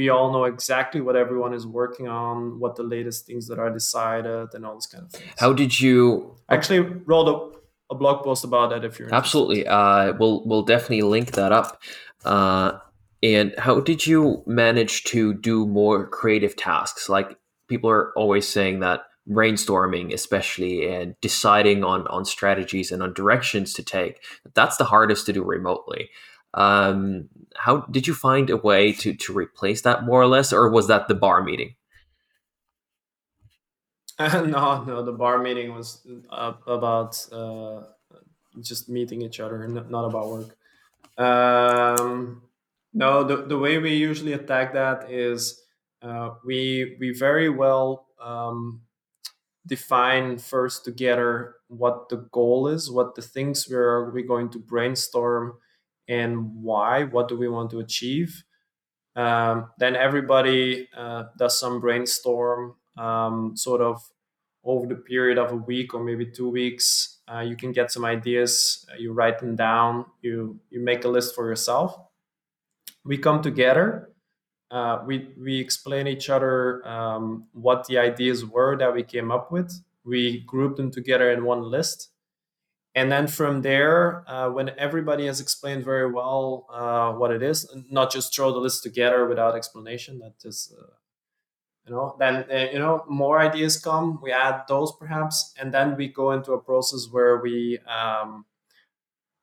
we 0.00 0.08
all 0.08 0.32
know 0.32 0.44
exactly 0.44 1.00
what 1.02 1.14
everyone 1.14 1.52
is 1.52 1.66
working 1.66 2.08
on 2.08 2.58
what 2.58 2.74
the 2.74 2.82
latest 2.82 3.26
things 3.26 3.46
that 3.48 3.58
are 3.58 3.70
decided 3.70 4.48
and 4.54 4.64
all 4.64 4.74
this 4.74 4.86
kind 4.86 5.04
of 5.04 5.12
things. 5.12 5.30
How 5.38 5.52
did 5.52 5.78
you 5.78 6.36
actually 6.48 6.80
wrote 6.80 7.28
a, 7.28 7.94
a 7.94 7.96
blog 7.96 8.24
post 8.24 8.42
about 8.44 8.70
that 8.70 8.82
if 8.82 8.98
you're 8.98 9.14
absolutely. 9.14 9.66
Uh, 9.66 10.14
we'll 10.18 10.42
we'll 10.46 10.62
definitely 10.62 11.02
link 11.02 11.32
that 11.32 11.52
up 11.52 11.82
uh, 12.24 12.78
and 13.22 13.54
how 13.58 13.80
did 13.80 14.06
you 14.06 14.42
manage 14.46 15.04
to 15.04 15.34
do 15.34 15.66
more 15.66 16.06
creative 16.06 16.56
tasks? 16.56 17.08
Like 17.08 17.36
people 17.68 17.90
are 17.90 18.12
always 18.16 18.48
saying 18.48 18.80
that 18.80 19.02
brainstorming, 19.28 20.12
especially 20.12 20.88
and 20.88 21.14
deciding 21.20 21.84
on 21.84 22.06
on 22.08 22.24
strategies 22.24 22.90
and 22.90 23.02
on 23.02 23.12
directions 23.12 23.74
to 23.74 23.82
take, 23.82 24.22
that's 24.54 24.76
the 24.76 24.84
hardest 24.84 25.26
to 25.26 25.32
do 25.32 25.42
remotely. 25.44 26.10
Um, 26.54 27.28
how 27.56 27.82
did 27.82 28.06
you 28.06 28.14
find 28.14 28.50
a 28.50 28.56
way 28.56 28.92
to 28.94 29.14
to 29.14 29.32
replace 29.32 29.82
that 29.82 30.04
more 30.04 30.20
or 30.20 30.26
less, 30.26 30.52
or 30.52 30.70
was 30.70 30.88
that 30.88 31.08
the 31.08 31.14
bar 31.14 31.42
meeting? 31.42 31.74
no, 34.20 34.84
no, 34.84 35.02
the 35.02 35.12
bar 35.12 35.38
meeting 35.38 35.74
was 35.74 36.06
uh, 36.30 36.52
about 36.66 37.26
uh, 37.32 37.82
just 38.60 38.88
meeting 38.88 39.22
each 39.22 39.40
other, 39.40 39.66
not 39.66 40.04
about 40.04 40.28
work. 40.28 40.56
Um, 41.20 42.42
no, 42.94 43.22
the, 43.24 43.44
the 43.46 43.58
way 43.58 43.78
we 43.78 43.94
usually 43.94 44.32
attack 44.32 44.72
that 44.72 45.10
is 45.10 45.62
uh, 46.02 46.30
we 46.44 46.96
we 46.98 47.12
very 47.12 47.50
well 47.50 48.06
um, 48.20 48.80
define 49.66 50.38
first 50.38 50.84
together 50.84 51.56
what 51.68 52.08
the 52.08 52.28
goal 52.32 52.68
is, 52.68 52.90
what 52.90 53.14
the 53.14 53.22
things 53.22 53.68
we're 53.70 54.10
we 54.10 54.22
going 54.22 54.48
to 54.50 54.58
brainstorm, 54.58 55.58
and 56.08 56.54
why. 56.62 57.04
What 57.04 57.28
do 57.28 57.36
we 57.36 57.48
want 57.48 57.70
to 57.72 57.80
achieve? 57.80 58.42
Um, 59.14 59.70
then 59.78 59.96
everybody 59.96 60.88
uh, 60.96 61.24
does 61.36 61.60
some 61.60 61.80
brainstorm, 61.80 62.76
um, 62.96 63.56
sort 63.56 63.82
of 63.82 64.00
over 64.64 64.86
the 64.86 64.96
period 64.96 65.38
of 65.38 65.52
a 65.52 65.56
week 65.56 65.94
or 65.94 66.02
maybe 66.02 66.26
two 66.26 66.48
weeks. 66.48 67.19
Uh, 67.32 67.40
you 67.40 67.56
can 67.56 67.72
get 67.72 67.92
some 67.92 68.04
ideas. 68.04 68.86
Uh, 68.90 68.96
you 68.98 69.12
write 69.12 69.38
them 69.38 69.54
down. 69.56 70.06
You 70.22 70.58
you 70.70 70.80
make 70.80 71.04
a 71.04 71.08
list 71.08 71.34
for 71.34 71.46
yourself 71.46 71.98
we 73.04 73.18
come 73.18 73.42
together 73.42 74.10
uh, 74.70 75.02
we 75.06 75.30
we 75.38 75.58
explain 75.58 76.06
each 76.06 76.30
other 76.30 76.86
um, 76.86 77.46
what 77.52 77.86
the 77.86 77.98
ideas 77.98 78.44
were 78.44 78.76
that 78.76 78.92
we 78.92 79.02
came 79.02 79.30
up 79.30 79.50
with 79.50 79.82
we 80.04 80.40
group 80.40 80.76
them 80.76 80.90
together 80.90 81.30
in 81.30 81.44
one 81.44 81.62
list 81.62 82.10
and 82.94 83.10
then 83.10 83.26
from 83.26 83.62
there 83.62 84.28
uh, 84.28 84.50
when 84.50 84.70
everybody 84.78 85.26
has 85.26 85.40
explained 85.40 85.84
very 85.84 86.10
well 86.10 86.66
uh, 86.72 87.12
what 87.12 87.30
it 87.30 87.42
is 87.42 87.68
not 87.90 88.12
just 88.12 88.34
throw 88.34 88.52
the 88.52 88.58
list 88.58 88.82
together 88.82 89.26
without 89.26 89.56
explanation 89.56 90.18
that 90.18 90.34
is 90.44 90.72
uh, 90.78 90.86
you 91.86 91.92
know 91.92 92.16
then 92.18 92.44
uh, 92.50 92.70
you 92.72 92.78
know 92.78 93.04
more 93.08 93.40
ideas 93.40 93.76
come 93.78 94.18
we 94.22 94.32
add 94.32 94.62
those 94.68 94.92
perhaps 94.98 95.54
and 95.58 95.72
then 95.72 95.96
we 95.96 96.08
go 96.08 96.32
into 96.32 96.52
a 96.52 96.60
process 96.60 97.08
where 97.10 97.38
we 97.38 97.78
um, 97.88 98.44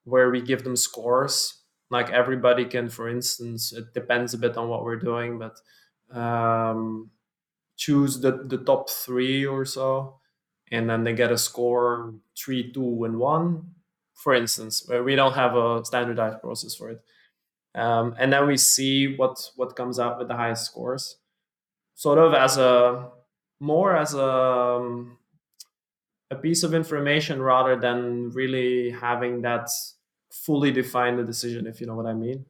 where 0.04 0.30
we 0.32 0.42
give 0.42 0.64
them 0.64 0.76
scores. 0.76 1.62
Like 1.90 2.10
everybody 2.10 2.66
can 2.66 2.90
for 2.90 3.08
instance 3.08 3.72
it 3.72 3.94
depends 3.94 4.34
a 4.34 4.38
bit 4.38 4.58
on 4.58 4.68
what 4.68 4.84
we're 4.84 5.00
doing 5.00 5.40
but 5.40 5.56
um, 6.18 7.12
choose 7.78 8.20
the, 8.20 8.44
the 8.46 8.58
top 8.58 8.90
three 8.90 9.46
or 9.46 9.64
so 9.64 10.20
and 10.70 10.90
then 10.90 11.06
they 11.06 11.14
get 11.14 11.32
a 11.32 11.38
score 11.38 12.14
three 12.38 12.74
two 12.74 13.06
and 13.06 13.18
one 13.18 13.72
for 14.16 14.34
instance 14.34 14.84
where 14.88 15.04
we 15.04 15.16
don't 15.16 15.34
have 15.34 15.56
a 15.56 15.86
standardized 15.86 16.42
process 16.42 16.76
for 16.76 16.90
it. 16.90 17.02
Um, 17.76 18.16
and 18.20 18.34
then 18.34 18.48
we 18.48 18.58
see 18.58 19.16
what 19.16 19.52
what 19.56 19.76
comes 19.76 20.00
out 20.00 20.18
with 20.18 20.28
the 20.28 20.36
highest 20.36 20.66
scores 20.66 21.18
sort 21.98 22.20
of 22.20 22.36
as 22.36 22.58
a 22.58 23.10
more 23.60 23.98
as 23.98 24.14
a 24.14 24.24
um, 24.24 25.18
a 26.30 26.36
piece 26.36 26.62
of 26.64 26.74
information 26.74 27.42
rather 27.42 27.76
than 27.76 28.30
really 28.30 28.92
having 28.92 29.42
that 29.42 29.68
fully 30.30 30.72
define 30.72 31.18
the 31.18 31.24
decision, 31.24 31.66
if 31.66 31.82
you 31.82 31.88
know 31.88 31.96
what 31.96 32.06
I 32.06 32.14
mean. 32.14 32.46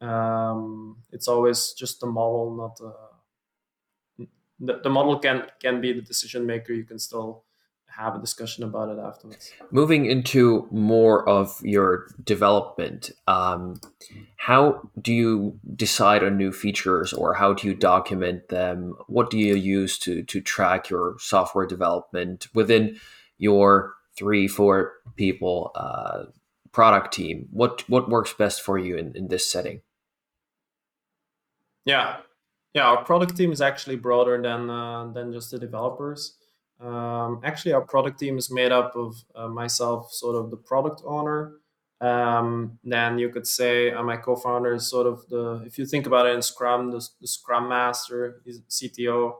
Um, 0.00 0.98
it's 1.10 1.26
always 1.26 1.72
just 1.72 2.00
the 2.00 2.06
model, 2.06 2.54
not 2.54 2.80
uh, 2.80 4.26
the, 4.60 4.80
the 4.80 4.90
model 4.90 5.18
can 5.18 5.46
can 5.60 5.80
be 5.80 5.92
the 5.92 6.02
decision 6.02 6.46
maker. 6.46 6.72
You 6.72 6.84
can 6.84 7.00
still 7.00 7.44
have 7.98 8.14
a 8.14 8.20
discussion 8.20 8.64
about 8.64 8.88
it 8.88 8.98
afterwards. 8.98 9.52
Moving 9.70 10.06
into 10.06 10.68
more 10.70 11.28
of 11.28 11.60
your 11.62 12.08
development, 12.22 13.10
um, 13.26 13.80
how 14.36 14.88
do 15.00 15.12
you 15.12 15.58
decide 15.74 16.22
on 16.22 16.36
new 16.36 16.52
features 16.52 17.12
or 17.12 17.34
how 17.34 17.52
do 17.52 17.66
you 17.66 17.74
document 17.74 18.48
them? 18.48 18.94
What 19.08 19.30
do 19.30 19.38
you 19.38 19.54
use 19.54 19.98
to 20.00 20.22
to 20.22 20.40
track 20.40 20.88
your 20.88 21.16
software 21.18 21.66
development 21.66 22.48
within 22.54 22.98
your 23.38 23.94
three, 24.16 24.48
four 24.48 24.94
people 25.16 25.70
uh, 25.74 26.24
product 26.72 27.12
team 27.12 27.48
what 27.50 27.88
what 27.88 28.08
works 28.08 28.32
best 28.32 28.62
for 28.62 28.78
you 28.78 28.96
in, 28.96 29.12
in 29.16 29.28
this 29.28 29.50
setting 29.50 29.80
yeah 31.84 32.18
yeah 32.74 32.84
our 32.84 33.04
product 33.04 33.36
team 33.36 33.50
is 33.50 33.60
actually 33.60 33.96
broader 33.96 34.40
than 34.40 34.70
uh, 34.70 35.10
than 35.12 35.32
just 35.32 35.50
the 35.50 35.58
developers 35.58 36.36
um, 36.80 37.40
actually 37.44 37.72
our 37.72 37.80
product 37.80 38.20
team 38.20 38.38
is 38.38 38.50
made 38.50 38.72
up 38.72 38.94
of 38.96 39.16
uh, 39.34 39.48
myself 39.48 40.12
sort 40.12 40.36
of 40.36 40.50
the 40.50 40.56
product 40.56 41.02
owner. 41.04 41.54
Um, 42.00 42.78
then 42.84 43.18
you 43.18 43.28
could 43.30 43.46
say 43.46 43.90
uh, 43.90 44.04
my 44.04 44.16
co-founder 44.16 44.74
is 44.74 44.88
sort 44.88 45.08
of 45.08 45.28
the 45.28 45.64
if 45.66 45.78
you 45.78 45.84
think 45.86 46.06
about 46.06 46.26
it 46.26 46.34
in 46.36 46.42
scrum 46.42 46.92
the, 46.92 47.04
the 47.20 47.26
scrum 47.26 47.68
master 47.68 48.40
is 48.46 48.60
cto 48.70 49.34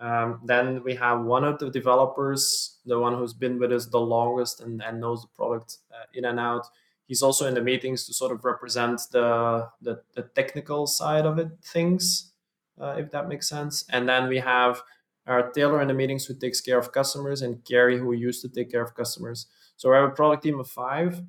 um, 0.00 0.40
then 0.44 0.82
we 0.84 0.94
have 0.94 1.24
one 1.24 1.44
of 1.44 1.58
the 1.58 1.70
developers, 1.70 2.78
the 2.86 2.98
one 2.98 3.14
who's 3.14 3.32
been 3.32 3.58
with 3.58 3.72
us 3.72 3.86
the 3.86 3.98
longest 3.98 4.60
and, 4.60 4.82
and 4.82 5.00
knows 5.00 5.22
the 5.22 5.28
product 5.36 5.78
uh, 5.92 6.04
in 6.14 6.24
and 6.24 6.38
out. 6.38 6.66
he's 7.08 7.22
also 7.22 7.46
in 7.46 7.54
the 7.54 7.60
meetings 7.60 8.06
to 8.06 8.14
sort 8.14 8.32
of 8.32 8.44
represent 8.44 9.00
the 9.12 9.68
the, 9.82 10.00
the 10.14 10.22
technical 10.22 10.86
side 10.86 11.26
of 11.26 11.38
it 11.38 11.48
things 11.62 12.32
uh, 12.80 12.94
if 12.98 13.10
that 13.10 13.28
makes 13.28 13.48
sense. 13.48 13.84
And 13.90 14.08
then 14.08 14.28
we 14.28 14.38
have 14.38 14.82
our 15.28 15.50
taylor 15.50 15.80
in 15.80 15.88
the 15.88 15.94
meetings 15.94 16.24
who 16.24 16.34
takes 16.34 16.60
care 16.60 16.78
of 16.78 16.92
customers 16.92 17.42
and 17.42 17.64
Gary 17.64 17.98
who 17.98 18.12
used 18.12 18.42
to 18.42 18.48
take 18.48 18.70
care 18.70 18.82
of 18.82 18.94
customers. 18.94 19.46
So 19.76 19.90
we 19.90 19.96
have 19.96 20.08
a 20.08 20.12
product 20.12 20.42
team 20.42 20.58
of 20.58 20.68
five 20.68 21.22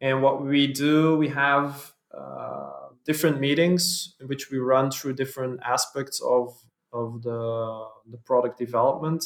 and 0.00 0.22
what 0.22 0.44
we 0.44 0.66
do 0.66 1.16
we 1.16 1.28
have 1.28 1.92
uh, 2.16 2.88
different 3.04 3.40
meetings 3.40 4.14
in 4.20 4.28
which 4.28 4.50
we 4.50 4.58
run 4.58 4.90
through 4.90 5.14
different 5.14 5.60
aspects 5.64 6.20
of 6.20 6.54
of 6.92 7.22
the 7.22 7.86
the 8.10 8.18
product 8.18 8.58
development. 8.58 9.24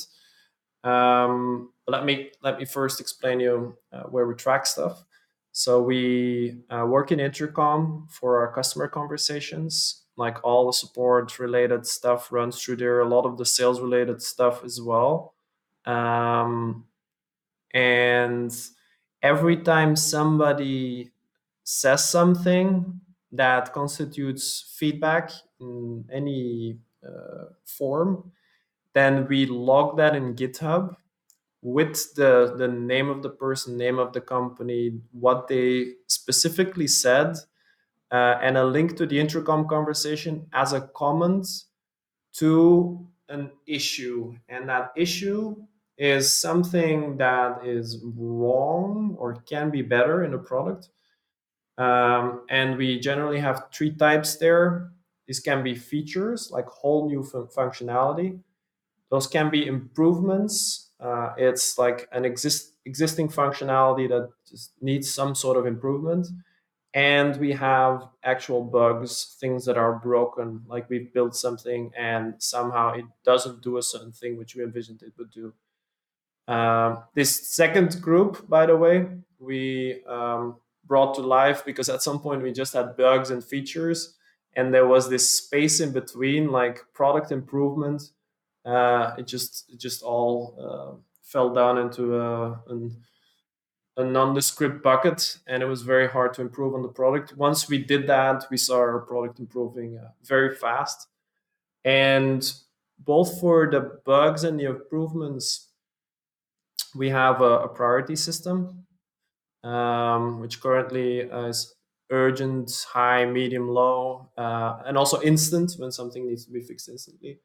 Um, 0.84 1.72
let 1.86 2.04
me 2.04 2.30
let 2.42 2.58
me 2.58 2.64
first 2.64 3.00
explain 3.00 3.40
you 3.40 3.76
uh, 3.92 4.04
where 4.04 4.26
we 4.26 4.34
track 4.34 4.66
stuff. 4.66 5.04
So 5.52 5.82
we 5.82 6.62
uh, 6.70 6.86
work 6.86 7.12
in 7.12 7.20
intercom 7.20 8.08
for 8.10 8.40
our 8.40 8.52
customer 8.54 8.88
conversations. 8.88 10.01
Like 10.16 10.44
all 10.44 10.66
the 10.66 10.72
support 10.72 11.38
related 11.38 11.86
stuff 11.86 12.30
runs 12.30 12.62
through 12.62 12.76
there. 12.76 13.00
A 13.00 13.08
lot 13.08 13.24
of 13.24 13.38
the 13.38 13.46
sales 13.46 13.80
related 13.80 14.22
stuff 14.22 14.62
as 14.64 14.80
well. 14.80 15.34
Um, 15.86 16.84
and 17.72 18.54
every 19.22 19.56
time 19.56 19.96
somebody 19.96 21.10
says 21.64 22.08
something 22.08 23.00
that 23.32 23.72
constitutes 23.72 24.74
feedback 24.78 25.32
in 25.60 26.04
any 26.12 26.78
uh, 27.06 27.46
form, 27.64 28.30
then 28.92 29.26
we 29.26 29.46
log 29.46 29.96
that 29.96 30.14
in 30.14 30.34
GitHub 30.34 30.94
with 31.62 32.14
the 32.14 32.54
the 32.58 32.68
name 32.68 33.08
of 33.08 33.22
the 33.22 33.30
person, 33.30 33.76
name 33.76 33.98
of 33.98 34.12
the 34.12 34.20
company, 34.20 35.00
what 35.12 35.48
they 35.48 35.94
specifically 36.08 36.88
said, 36.88 37.36
uh, 38.12 38.38
and 38.42 38.56
a 38.56 38.64
link 38.64 38.96
to 38.96 39.06
the 39.06 39.18
intercom 39.18 39.66
conversation 39.66 40.46
as 40.52 40.72
a 40.72 40.82
comment 40.94 41.46
to 42.34 43.06
an 43.28 43.50
issue, 43.66 44.34
and 44.48 44.68
that 44.68 44.92
issue 44.96 45.56
is 45.98 46.30
something 46.32 47.16
that 47.16 47.64
is 47.64 48.02
wrong 48.16 49.16
or 49.18 49.34
can 49.48 49.70
be 49.70 49.82
better 49.82 50.24
in 50.24 50.34
a 50.34 50.38
product. 50.38 50.90
Um, 51.78 52.44
and 52.50 52.76
we 52.76 53.00
generally 53.00 53.40
have 53.40 53.64
three 53.72 53.92
types 53.94 54.36
there. 54.36 54.92
These 55.26 55.40
can 55.40 55.62
be 55.62 55.74
features, 55.74 56.50
like 56.50 56.66
whole 56.66 57.08
new 57.08 57.22
fun- 57.22 57.46
functionality. 57.46 58.40
Those 59.10 59.26
can 59.26 59.50
be 59.50 59.66
improvements 59.66 60.92
uh, 61.02 61.34
it's 61.36 61.78
like 61.78 62.08
an 62.12 62.24
exist 62.24 62.74
existing 62.84 63.28
functionality 63.28 64.08
that 64.08 64.30
just 64.48 64.72
needs 64.80 65.12
some 65.12 65.34
sort 65.34 65.56
of 65.56 65.66
improvement. 65.66 66.28
And 66.94 67.36
we 67.38 67.52
have 67.52 68.08
actual 68.22 68.62
bugs, 68.62 69.36
things 69.40 69.64
that 69.64 69.78
are 69.78 69.94
broken, 69.94 70.62
like 70.66 70.90
we've 70.90 71.12
built 71.12 71.34
something 71.34 71.90
and 71.96 72.34
somehow 72.38 72.92
it 72.92 73.06
doesn't 73.24 73.62
do 73.62 73.78
a 73.78 73.82
certain 73.82 74.12
thing 74.12 74.36
which 74.36 74.54
we 74.54 74.62
envisioned 74.62 75.02
it 75.02 75.14
would 75.16 75.30
do. 75.30 75.54
Um, 76.52 77.04
this 77.14 77.48
second 77.48 78.02
group, 78.02 78.46
by 78.46 78.66
the 78.66 78.76
way, 78.76 79.06
we 79.38 80.02
um, 80.06 80.56
brought 80.84 81.14
to 81.14 81.22
life 81.22 81.64
because 81.64 81.88
at 81.88 82.02
some 82.02 82.18
point 82.20 82.42
we 82.42 82.52
just 82.52 82.74
had 82.74 82.96
bugs 82.96 83.30
and 83.30 83.42
features, 83.42 84.16
and 84.54 84.74
there 84.74 84.86
was 84.86 85.08
this 85.08 85.30
space 85.30 85.80
in 85.80 85.92
between, 85.92 86.50
like 86.50 86.84
product 86.92 87.32
improvement 87.32 88.02
uh, 88.64 89.14
it 89.18 89.26
just 89.26 89.70
it 89.72 89.80
just 89.80 90.02
all 90.02 90.56
uh, 90.60 90.96
fell 91.22 91.52
down 91.52 91.78
into 91.78 92.16
a, 92.16 92.60
an, 92.68 92.96
a 93.96 94.04
nondescript 94.04 94.82
bucket, 94.82 95.38
and 95.46 95.62
it 95.62 95.66
was 95.66 95.82
very 95.82 96.08
hard 96.08 96.32
to 96.34 96.40
improve 96.40 96.74
on 96.74 96.82
the 96.82 96.88
product. 96.88 97.36
Once 97.36 97.68
we 97.68 97.78
did 97.78 98.06
that, 98.06 98.44
we 98.50 98.56
saw 98.56 98.76
our 98.76 99.00
product 99.00 99.38
improving 99.38 99.98
uh, 99.98 100.08
very 100.24 100.54
fast, 100.54 101.08
and 101.84 102.52
both 102.98 103.40
for 103.40 103.68
the 103.70 104.00
bugs 104.06 104.44
and 104.44 104.58
the 104.58 104.64
improvements, 104.64 105.68
we 106.94 107.10
have 107.10 107.40
a, 107.40 107.60
a 107.60 107.68
priority 107.68 108.16
system, 108.16 108.86
um, 109.64 110.40
which 110.40 110.60
currently 110.60 111.20
is 111.20 111.74
urgent, 112.10 112.86
high, 112.92 113.24
medium, 113.24 113.68
low, 113.68 114.30
uh, 114.36 114.82
and 114.86 114.96
also 114.96 115.20
instant 115.22 115.72
when 115.78 115.90
something 115.90 116.26
needs 116.26 116.44
to 116.44 116.52
be 116.52 116.60
fixed 116.60 116.88
instantly. 116.88 117.40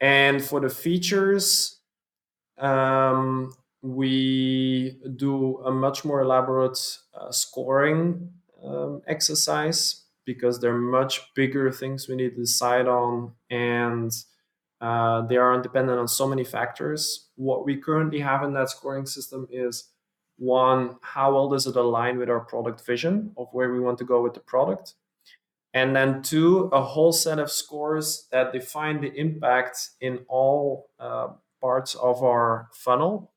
And 0.00 0.42
for 0.42 0.60
the 0.60 0.68
features, 0.68 1.80
um, 2.58 3.54
we 3.82 4.98
do 5.16 5.58
a 5.58 5.70
much 5.70 6.04
more 6.04 6.20
elaborate 6.20 6.78
uh, 7.14 7.30
scoring 7.30 8.30
um, 8.64 9.02
exercise 9.06 10.04
because 10.24 10.60
they're 10.60 10.78
much 10.78 11.34
bigger 11.34 11.70
things 11.72 12.08
we 12.08 12.14
need 12.14 12.30
to 12.30 12.42
decide 12.42 12.86
on 12.86 13.32
and 13.50 14.12
uh, 14.80 15.22
they 15.22 15.36
are 15.36 15.60
dependent 15.60 15.98
on 15.98 16.08
so 16.08 16.26
many 16.26 16.44
factors. 16.44 17.28
What 17.36 17.64
we 17.64 17.76
currently 17.76 18.20
have 18.20 18.42
in 18.42 18.52
that 18.54 18.70
scoring 18.70 19.06
system 19.06 19.46
is 19.50 19.90
one, 20.38 20.96
how 21.02 21.34
well 21.34 21.48
does 21.48 21.66
it 21.66 21.76
align 21.76 22.18
with 22.18 22.28
our 22.28 22.40
product 22.40 22.84
vision 22.84 23.32
of 23.36 23.48
where 23.52 23.72
we 23.72 23.80
want 23.80 23.98
to 23.98 24.04
go 24.04 24.22
with 24.22 24.34
the 24.34 24.40
product? 24.40 24.94
and 25.74 25.96
then 25.96 26.22
two 26.22 26.68
a 26.72 26.82
whole 26.82 27.12
set 27.12 27.38
of 27.38 27.50
scores 27.50 28.28
that 28.30 28.52
define 28.52 29.00
the 29.00 29.12
impact 29.14 29.90
in 30.00 30.20
all 30.28 30.90
uh, 30.98 31.28
parts 31.60 31.94
of 31.94 32.22
our 32.22 32.68
funnel 32.72 33.31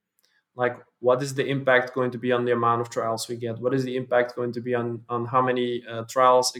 like 0.55 0.77
what 0.99 1.21
is 1.21 1.35
the 1.35 1.45
impact 1.45 1.93
going 1.93 2.11
to 2.11 2.17
be 2.17 2.31
on 2.31 2.45
the 2.45 2.53
amount 2.53 2.81
of 2.81 2.89
trials 2.89 3.27
we 3.27 3.35
get? 3.35 3.59
What 3.59 3.73
is 3.73 3.83
the 3.83 3.95
impact 3.95 4.35
going 4.35 4.53
to 4.53 4.61
be 4.61 4.73
on 4.73 5.01
on 5.09 5.25
how 5.25 5.41
many 5.41 5.83
uh, 5.89 6.03
trials 6.09 6.57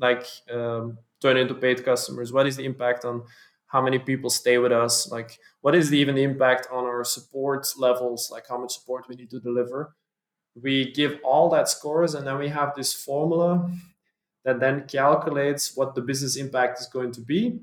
like 0.00 0.26
um, 0.50 0.98
turn 1.20 1.36
into 1.36 1.54
paid 1.54 1.84
customers? 1.84 2.32
What 2.32 2.46
is 2.46 2.56
the 2.56 2.64
impact 2.64 3.04
on 3.04 3.22
how 3.66 3.82
many 3.82 3.98
people 3.98 4.30
stay 4.30 4.58
with 4.58 4.72
us? 4.72 5.10
Like 5.10 5.38
what 5.60 5.74
is 5.74 5.90
the, 5.90 5.98
even 5.98 6.14
the 6.14 6.22
impact 6.22 6.68
on 6.72 6.84
our 6.84 7.04
support 7.04 7.66
levels? 7.76 8.30
Like 8.32 8.48
how 8.48 8.58
much 8.58 8.74
support 8.74 9.06
we 9.08 9.14
need 9.14 9.30
to 9.30 9.40
deliver? 9.40 9.94
We 10.60 10.92
give 10.92 11.20
all 11.22 11.48
that 11.50 11.68
scores 11.68 12.14
and 12.14 12.26
then 12.26 12.38
we 12.38 12.48
have 12.48 12.74
this 12.74 12.92
formula 12.92 13.70
that 14.44 14.60
then 14.60 14.86
calculates 14.88 15.76
what 15.76 15.94
the 15.94 16.00
business 16.00 16.36
impact 16.36 16.80
is 16.80 16.86
going 16.86 17.12
to 17.12 17.20
be. 17.20 17.60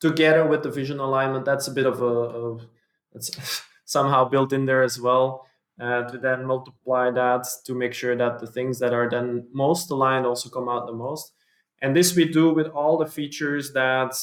Together 0.00 0.46
with 0.46 0.62
the 0.62 0.70
vision 0.70 0.98
alignment 0.98 1.44
that's 1.44 1.68
a 1.68 1.72
bit 1.72 1.84
of 1.84 2.00
a, 2.00 2.06
of 2.06 2.66
it's 3.14 3.62
somehow 3.84 4.28
built 4.28 4.52
in 4.52 4.66
there 4.66 4.82
as 4.82 5.00
well. 5.00 5.46
Uh, 5.80 6.02
to 6.10 6.18
then 6.18 6.44
multiply 6.44 7.10
that 7.10 7.46
to 7.64 7.72
make 7.72 7.94
sure 7.94 8.14
that 8.14 8.38
the 8.38 8.46
things 8.46 8.78
that 8.78 8.92
are 8.92 9.08
then 9.08 9.48
most 9.50 9.90
aligned 9.90 10.26
also 10.26 10.50
come 10.50 10.68
out 10.68 10.86
the 10.86 10.92
most. 10.92 11.32
And 11.80 11.96
this 11.96 12.14
we 12.14 12.26
do 12.26 12.52
with 12.52 12.66
all 12.68 12.98
the 12.98 13.06
features 13.06 13.72
that 13.72 14.14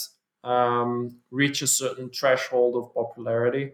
um, 0.43 1.17
reach 1.31 1.63
a 1.63 1.67
certain 1.67 2.11
threshold 2.11 2.75
of 2.75 2.93
popularity. 2.93 3.71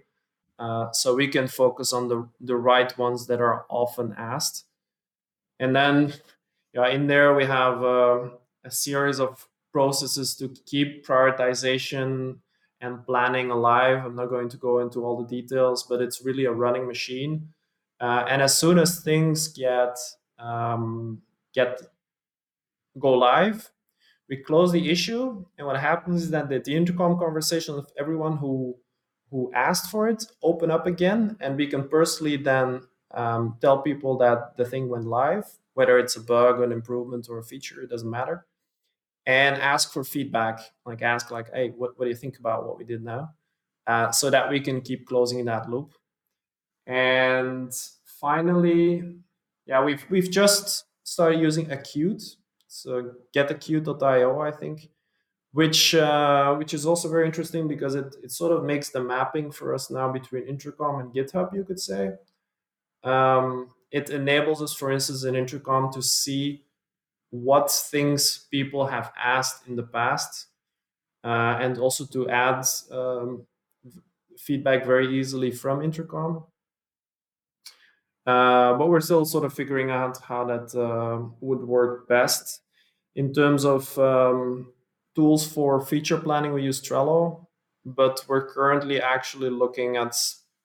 Uh, 0.57 0.91
so 0.93 1.13
we 1.13 1.27
can 1.27 1.47
focus 1.47 1.91
on 1.91 2.07
the, 2.07 2.29
the 2.39 2.55
right 2.55 2.97
ones 2.97 3.27
that 3.27 3.41
are 3.41 3.65
often 3.69 4.15
asked. 4.17 4.63
And 5.59 5.75
then 5.75 6.13
yeah, 6.73 6.87
in 6.87 7.07
there 7.07 7.35
we 7.35 7.45
have 7.45 7.83
uh, 7.83 8.29
a 8.63 8.71
series 8.71 9.19
of 9.19 9.47
processes 9.71 10.35
to 10.37 10.55
keep 10.65 11.05
prioritization 11.05 12.37
and 12.83 13.05
planning 13.05 13.49
alive. 13.49 14.05
I'm 14.05 14.15
not 14.15 14.29
going 14.29 14.49
to 14.49 14.57
go 14.57 14.79
into 14.79 15.03
all 15.05 15.15
the 15.21 15.27
details, 15.27 15.83
but 15.89 16.01
it's 16.01 16.23
really 16.23 16.45
a 16.45 16.51
running 16.51 16.85
machine. 16.85 17.49
Uh, 17.99 18.25
and 18.29 18.41
as 18.41 18.57
soon 18.57 18.77
as 18.77 18.99
things 18.99 19.47
get 19.47 19.97
um, 20.37 21.21
get 21.53 21.81
go 22.99 23.13
live, 23.13 23.71
we 24.29 24.37
close 24.37 24.71
the 24.71 24.89
issue, 24.89 25.45
and 25.57 25.65
what 25.67 25.79
happens 25.79 26.23
is 26.23 26.29
that 26.31 26.49
the, 26.49 26.75
intercom 26.75 27.17
conversation 27.17 27.75
of 27.75 27.87
everyone 27.97 28.37
who 28.37 28.75
who 29.31 29.51
asked 29.55 29.89
for 29.89 30.07
it 30.09 30.25
open 30.43 30.69
up 30.69 30.85
again, 30.85 31.37
and 31.39 31.57
we 31.57 31.67
can 31.67 31.87
personally 31.87 32.37
then 32.37 32.81
um, 33.13 33.57
tell 33.61 33.81
people 33.81 34.17
that 34.17 34.57
the 34.57 34.65
thing 34.65 34.89
went 34.89 35.05
live 35.05 35.45
whether 35.73 35.97
it's 35.97 36.15
a 36.15 36.21
bug, 36.21 36.61
an 36.61 36.71
improvement, 36.71 37.27
or 37.29 37.39
a 37.39 37.43
feature, 37.43 37.81
it 37.81 37.89
doesn't 37.89 38.09
matter. 38.09 38.45
And 39.25 39.55
ask 39.55 39.93
for 39.93 40.03
feedback, 40.03 40.59
like 40.85 41.01
ask 41.01 41.31
like, 41.31 41.53
hey, 41.53 41.69
what, 41.69 41.97
what 41.97 42.05
do 42.05 42.09
you 42.09 42.15
think 42.15 42.39
about 42.39 42.65
what 42.67 42.77
we 42.77 42.83
did 42.83 43.03
now? 43.03 43.31
Uh, 43.87 44.11
so 44.11 44.29
that 44.29 44.49
we 44.49 44.59
can 44.59 44.81
keep 44.81 45.07
closing 45.07 45.45
that 45.45 45.69
loop. 45.69 45.93
And 46.85 47.73
finally, 48.03 49.15
yeah, 49.65 49.83
we've 49.83 50.05
we've 50.09 50.29
just 50.29 50.85
started 51.03 51.39
using 51.39 51.71
Acute, 51.71 52.23
so 52.67 53.11
getacute.io, 53.35 54.39
I 54.41 54.51
think, 54.51 54.89
which 55.53 55.95
uh, 55.95 56.55
which 56.55 56.73
is 56.73 56.85
also 56.85 57.09
very 57.09 57.25
interesting 57.25 57.67
because 57.67 57.95
it 57.95 58.15
it 58.23 58.31
sort 58.31 58.51
of 58.51 58.63
makes 58.65 58.89
the 58.89 59.01
mapping 59.01 59.51
for 59.51 59.73
us 59.73 59.89
now 59.89 60.11
between 60.11 60.43
Intercom 60.47 60.99
and 60.99 61.13
GitHub, 61.13 61.53
you 61.53 61.63
could 61.63 61.79
say. 61.79 62.11
Um, 63.03 63.69
it 63.91 64.09
enables 64.09 64.61
us, 64.61 64.73
for 64.73 64.91
instance, 64.91 65.23
in 65.23 65.35
Intercom 65.35 65.91
to 65.93 66.01
see 66.01 66.63
what 67.33 67.71
things 67.71 68.47
people 68.51 68.85
have 68.87 69.11
asked 69.17 69.67
in 69.67 69.75
the 69.75 69.83
past 69.83 70.47
uh, 71.23 71.57
and 71.61 71.77
also 71.79 72.05
to 72.05 72.29
add 72.29 72.65
um, 72.91 73.45
feedback 74.37 74.85
very 74.85 75.17
easily 75.19 75.51
from 75.51 75.81
Intercom. 75.81 76.45
uh, 78.25 78.73
but 78.77 78.87
we're 78.87 79.01
still 79.01 79.25
sort 79.25 79.43
of 79.45 79.53
figuring 79.53 79.91
out 79.91 80.17
how 80.21 80.45
that 80.45 80.73
uh, 80.75 81.27
would 81.41 81.63
work 81.63 82.07
best. 82.07 82.61
In 83.15 83.33
terms 83.33 83.65
of 83.65 83.97
um, 83.99 84.73
tools 85.15 85.45
for 85.45 85.81
feature 85.85 86.17
planning, 86.17 86.53
we 86.53 86.63
use 86.63 86.81
Trello, 86.81 87.45
but 87.85 88.23
we're 88.27 88.47
currently 88.47 89.01
actually 89.01 89.49
looking 89.49 89.97
at 89.97 90.15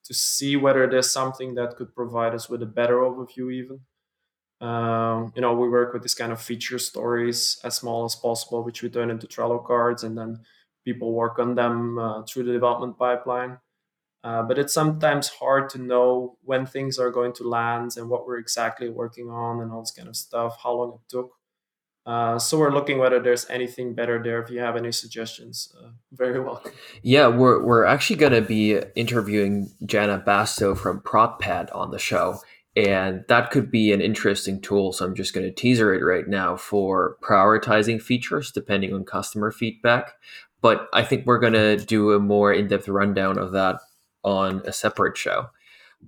to 0.05 0.13
see 0.13 0.55
whether 0.55 0.87
there's 0.87 1.11
something 1.11 1.55
that 1.55 1.75
could 1.75 1.93
provide 1.93 2.33
us 2.33 2.49
with 2.49 2.63
a 2.63 2.65
better 2.65 2.97
overview 2.99 3.53
even. 3.53 3.81
Um, 4.61 5.31
you 5.35 5.41
know, 5.41 5.53
we 5.53 5.69
work 5.69 5.93
with 5.93 6.03
this 6.03 6.13
kind 6.13 6.31
of 6.31 6.41
feature 6.41 6.79
stories 6.79 7.59
as 7.63 7.75
small 7.75 8.05
as 8.05 8.15
possible, 8.15 8.63
which 8.63 8.83
we 8.83 8.89
turn 8.89 9.09
into 9.09 9.27
Trello 9.27 9.65
cards, 9.65 10.03
and 10.03 10.17
then 10.17 10.39
people 10.83 11.13
work 11.13 11.39
on 11.39 11.55
them 11.55 11.97
uh, 11.97 12.23
through 12.23 12.43
the 12.43 12.51
development 12.51 12.97
pipeline. 12.97 13.59
Uh, 14.21 14.43
but 14.43 14.59
it's 14.59 14.73
sometimes 14.73 15.29
hard 15.29 15.69
to 15.69 15.77
know 15.77 16.37
when 16.43 16.65
things 16.65 16.99
are 16.99 17.09
going 17.09 17.31
to 17.31 17.47
land 17.47 17.95
and 17.95 18.09
what 18.09 18.27
we're 18.27 18.37
exactly 18.37 18.89
working 18.89 19.29
on 19.29 19.61
and 19.61 19.71
all 19.71 19.81
this 19.81 19.91
kind 19.91 20.09
of 20.09 20.15
stuff, 20.15 20.57
how 20.61 20.73
long 20.73 20.93
it 20.93 21.09
took. 21.09 21.31
Uh, 22.05 22.39
so 22.39 22.57
we're 22.57 22.73
looking 22.73 22.97
whether 22.97 23.19
there's 23.19 23.47
anything 23.49 23.93
better 23.93 24.21
there. 24.21 24.41
If 24.41 24.49
you 24.49 24.59
have 24.59 24.75
any 24.75 24.91
suggestions, 24.91 25.73
uh, 25.79 25.89
very 26.11 26.39
welcome. 26.43 26.71
Yeah, 27.01 27.27
we're 27.27 27.63
we're 27.63 27.85
actually 27.85 28.15
going 28.15 28.33
to 28.33 28.41
be 28.41 28.79
interviewing 28.95 29.71
Janna 29.83 30.25
Bastow 30.25 30.77
from 30.77 31.01
ProdPad 31.01 31.73
on 31.73 31.91
the 31.91 31.99
show, 31.99 32.41
and 32.75 33.23
that 33.27 33.51
could 33.51 33.71
be 33.71 33.91
an 33.91 34.01
interesting 34.01 34.61
tool. 34.61 34.93
So 34.93 35.05
I'm 35.05 35.15
just 35.15 35.33
going 35.33 35.45
to 35.45 35.53
teaser 35.53 35.93
it 35.93 36.03
right 36.03 36.27
now 36.27 36.55
for 36.55 37.17
prioritizing 37.21 38.01
features 38.01 38.51
depending 38.51 38.93
on 38.93 39.03
customer 39.05 39.51
feedback. 39.51 40.13
But 40.61 40.87
I 40.93 41.03
think 41.03 41.25
we're 41.25 41.39
going 41.39 41.53
to 41.53 41.77
do 41.77 42.11
a 42.11 42.19
more 42.19 42.53
in-depth 42.53 42.87
rundown 42.87 43.37
of 43.37 43.53
that 43.53 43.79
on 44.23 44.61
a 44.65 44.73
separate 44.73 45.17
show. 45.17 45.47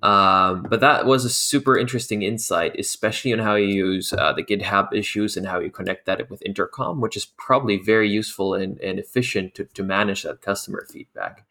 Um, 0.04 0.66
but 0.70 0.80
that 0.80 1.06
was 1.06 1.26
a 1.26 1.30
super 1.30 1.78
interesting 1.78 2.22
insight, 2.22 2.80
especially 2.80 3.34
on 3.34 3.40
how 3.40 3.56
you 3.56 3.68
use 3.68 4.14
uh, 4.14 4.32
the 4.32 4.44
GitHub 4.44 4.94
issues 4.94 5.36
and 5.36 5.46
how 5.48 5.60
you 5.60 5.70
connect 5.70 6.06
that 6.06 6.30
with 6.30 6.42
Intercom, 6.46 7.02
which 7.02 7.18
is 7.18 7.26
probably 7.38 7.78
very 7.78 8.10
useful 8.10 8.54
and, 8.54 8.80
and 8.80 9.00
efficient 9.00 9.54
to, 9.56 9.66
to 9.66 9.84
manage 9.84 10.24
that 10.24 10.42
customer 10.42 10.88
feedback. 10.90 11.46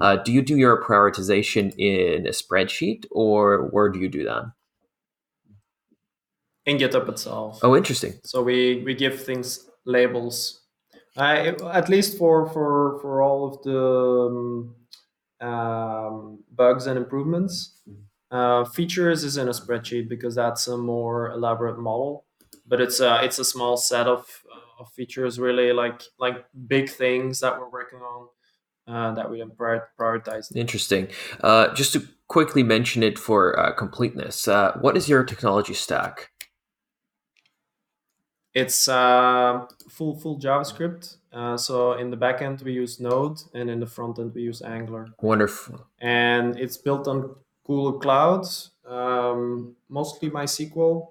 Uh, 0.00 0.16
do 0.16 0.32
you 0.32 0.42
do 0.42 0.56
your 0.56 0.82
prioritization 0.82 1.74
in 1.78 2.26
a 2.26 2.30
spreadsheet 2.30 3.04
or 3.10 3.68
where 3.68 3.88
do 3.88 3.98
you 3.98 4.08
do 4.08 4.24
that? 4.24 4.44
In 6.64 6.78
GitHub 6.78 7.08
itself. 7.08 7.60
Oh, 7.62 7.76
interesting. 7.76 8.14
So 8.24 8.42
we, 8.42 8.82
we 8.84 8.94
give 8.94 9.22
things 9.22 9.68
labels. 9.84 10.60
I, 11.16 11.54
at 11.72 11.88
least 11.88 12.16
for, 12.16 12.48
for, 12.48 12.98
for 13.00 13.22
all 13.22 13.48
of 13.48 13.62
the 13.62 14.72
um, 15.42 15.46
um, 15.46 16.38
bugs 16.54 16.86
and 16.86 16.96
improvements. 16.96 17.80
Uh, 18.30 18.64
features 18.64 19.24
is 19.24 19.36
in 19.36 19.48
a 19.48 19.50
spreadsheet 19.50 20.08
because 20.08 20.34
that's 20.34 20.66
a 20.68 20.76
more 20.76 21.32
elaborate 21.32 21.78
model, 21.78 22.24
but 22.66 22.80
it's 22.80 22.98
a 23.00 23.22
it's 23.22 23.38
a 23.38 23.44
small 23.44 23.76
set 23.76 24.06
of, 24.06 24.24
of 24.80 24.88
features 24.92 25.38
really 25.38 25.70
like 25.70 26.00
like 26.18 26.46
big 26.66 26.88
things 26.88 27.40
that 27.40 27.58
we're 27.58 27.68
working 27.68 27.98
on 27.98 28.28
uh, 28.86 29.12
that 29.14 29.30
we 29.30 29.38
then 29.38 29.50
prioritize. 29.50 30.54
Interesting. 30.54 31.08
Uh, 31.40 31.72
just 31.74 31.92
to 31.92 32.06
quickly 32.28 32.62
mention 32.62 33.02
it 33.02 33.18
for 33.18 33.58
uh, 33.58 33.72
completeness, 33.72 34.48
uh, 34.48 34.76
what 34.80 34.96
is 34.96 35.08
your 35.08 35.24
technology 35.24 35.74
stack? 35.74 36.30
It's 38.54 38.86
uh, 38.86 39.66
full 39.88 40.18
full 40.18 40.38
JavaScript. 40.38 41.16
Uh, 41.32 41.56
so 41.56 41.94
in 41.94 42.10
the 42.10 42.16
backend 42.16 42.62
we 42.62 42.72
use 42.72 43.00
Node, 43.00 43.40
and 43.54 43.70
in 43.70 43.80
the 43.80 43.86
front 43.86 44.18
end 44.18 44.34
we 44.34 44.42
use 44.42 44.60
Angular. 44.60 45.08
Wonderful. 45.22 45.86
And 46.00 46.58
it's 46.58 46.76
built 46.76 47.08
on 47.08 47.34
Google 47.64 47.98
Cloud, 47.98 48.44
um, 48.86 49.74
mostly 49.88 50.28
MySQL. 50.28 51.08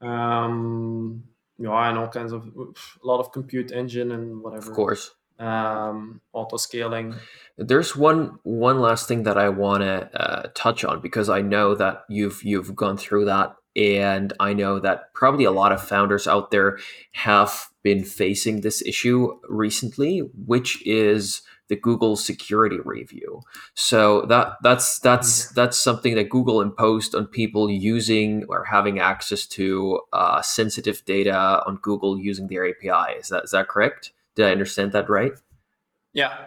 Um, 0.00 1.24
yeah, 1.58 1.88
and 1.88 1.98
all 1.98 2.08
kinds 2.08 2.32
of 2.32 2.46
a 2.56 3.06
lot 3.06 3.18
of 3.20 3.32
compute 3.32 3.72
engine 3.72 4.12
and 4.12 4.40
whatever. 4.40 4.70
Of 4.70 4.76
course. 4.76 5.10
Um, 5.40 6.20
auto 6.32 6.58
scaling. 6.58 7.14
There's 7.56 7.96
one 7.96 8.38
one 8.42 8.78
last 8.80 9.08
thing 9.08 9.22
that 9.22 9.38
I 9.38 9.48
want 9.48 9.82
to 9.82 10.10
uh, 10.14 10.50
touch 10.54 10.84
on 10.84 11.00
because 11.00 11.28
I 11.30 11.40
know 11.40 11.74
that 11.74 12.04
you've 12.08 12.42
you've 12.44 12.76
gone 12.76 12.98
through 12.98 13.24
that 13.24 13.56
and 13.76 14.32
I 14.40 14.52
know 14.52 14.80
that 14.80 15.14
probably 15.14 15.44
a 15.44 15.50
lot 15.50 15.72
of 15.72 15.82
founders 15.82 16.26
out 16.26 16.50
there 16.50 16.78
have 17.12 17.68
been 17.82 18.04
facing 18.04 18.60
this 18.60 18.82
issue 18.82 19.38
recently, 19.48 20.18
which 20.34 20.84
is 20.86 21.42
the 21.68 21.76
Google 21.76 22.16
security 22.16 22.78
review. 22.84 23.42
So 23.74 24.22
that 24.22 24.56
that's 24.62 24.98
that's 24.98 25.46
mm-hmm. 25.46 25.54
that's 25.54 25.78
something 25.78 26.16
that 26.16 26.28
Google 26.28 26.60
imposed 26.60 27.14
on 27.14 27.26
people 27.28 27.70
using 27.70 28.44
or 28.48 28.64
having 28.64 28.98
access 28.98 29.46
to 29.46 30.00
uh, 30.12 30.42
sensitive 30.42 31.04
data 31.04 31.62
on 31.66 31.76
Google 31.76 32.18
using 32.18 32.48
their 32.48 32.68
API. 32.68 33.18
Is 33.18 33.28
that 33.28 33.44
is 33.44 33.52
that 33.52 33.68
correct? 33.68 34.12
Did 34.36 34.46
I 34.46 34.52
understand 34.52 34.92
that 34.92 35.08
right? 35.10 35.32
Yeah, 36.12 36.46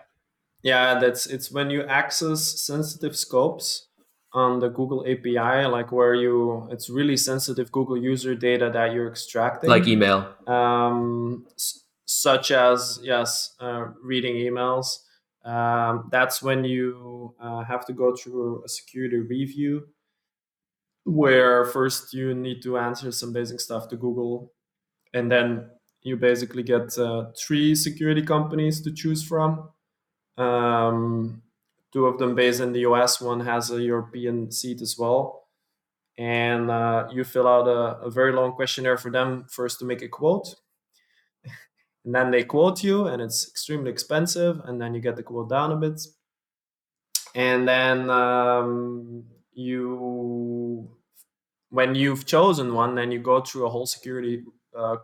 yeah. 0.63 0.99
That's 0.99 1.25
it's 1.27 1.51
when 1.51 1.69
you 1.69 1.83
access 1.83 2.61
sensitive 2.61 3.15
scopes 3.15 3.87
on 4.33 4.59
the 4.59 4.69
Google 4.69 5.05
API, 5.07 5.65
like 5.67 5.91
where 5.91 6.15
you 6.15 6.67
it's 6.71 6.89
really 6.89 7.17
sensitive 7.17 7.71
Google 7.71 7.97
user 7.97 8.35
data 8.35 8.69
that 8.73 8.93
you're 8.93 9.09
extracting, 9.09 9.69
like 9.69 9.87
email, 9.87 10.33
um, 10.47 11.45
s- 11.55 11.83
such 12.05 12.51
as 12.51 12.99
yes, 13.03 13.55
uh, 13.59 13.85
reading 14.03 14.35
emails. 14.35 14.99
Um, 15.45 16.07
that's 16.11 16.41
when 16.41 16.63
you 16.63 17.35
uh, 17.39 17.63
have 17.65 17.85
to 17.87 17.93
go 17.93 18.15
through 18.15 18.63
a 18.65 18.69
security 18.69 19.17
review, 19.17 19.87
where 21.05 21.65
first 21.65 22.13
you 22.13 22.33
need 22.33 22.61
to 22.63 22.77
answer 22.77 23.11
some 23.11 23.33
basic 23.33 23.59
stuff 23.59 23.87
to 23.89 23.97
Google, 23.97 24.53
and 25.13 25.31
then 25.31 25.69
you 26.03 26.17
basically 26.17 26.63
get 26.63 26.97
uh, 26.97 27.27
three 27.37 27.73
security 27.75 28.21
companies 28.21 28.81
to 28.81 28.91
choose 28.91 29.23
from. 29.23 29.69
Um, 30.37 31.41
two 31.93 32.07
of 32.07 32.17
them 32.17 32.35
based 32.35 32.59
in 32.59 32.73
the 32.73 32.81
US. 32.81 33.21
One 33.21 33.39
has 33.41 33.71
a 33.71 33.81
European 33.81 34.51
seat 34.51 34.81
as 34.81 34.97
well. 34.97 35.47
And 36.17 36.69
uh, 36.69 37.07
you 37.11 37.23
fill 37.23 37.47
out 37.47 37.67
a, 37.67 38.05
a, 38.05 38.11
very 38.11 38.33
long 38.33 38.51
questionnaire 38.51 38.97
for 38.97 39.09
them 39.09 39.45
first 39.49 39.79
to 39.79 39.85
make 39.85 40.03
a 40.03 40.07
quote. 40.07 40.55
and 42.05 42.13
then 42.13 42.29
they 42.29 42.43
quote 42.43 42.83
you, 42.83 43.07
and 43.07 43.19
it's 43.19 43.47
extremely 43.47 43.89
expensive. 43.89 44.59
And 44.65 44.79
then 44.79 44.93
you 44.93 45.01
get 45.01 45.15
the 45.15 45.23
quote 45.23 45.49
down 45.49 45.71
a 45.71 45.75
bit. 45.75 46.01
And 47.33 47.67
then 47.67 48.11
um, 48.11 49.23
you, 49.53 50.91
when 51.69 51.95
you've 51.95 52.27
chosen 52.27 52.75
one, 52.75 52.93
then 52.93 53.11
you 53.11 53.17
go 53.17 53.41
through 53.41 53.65
a 53.65 53.69
whole 53.69 53.87
security 53.87 54.43
uh, 54.77 54.97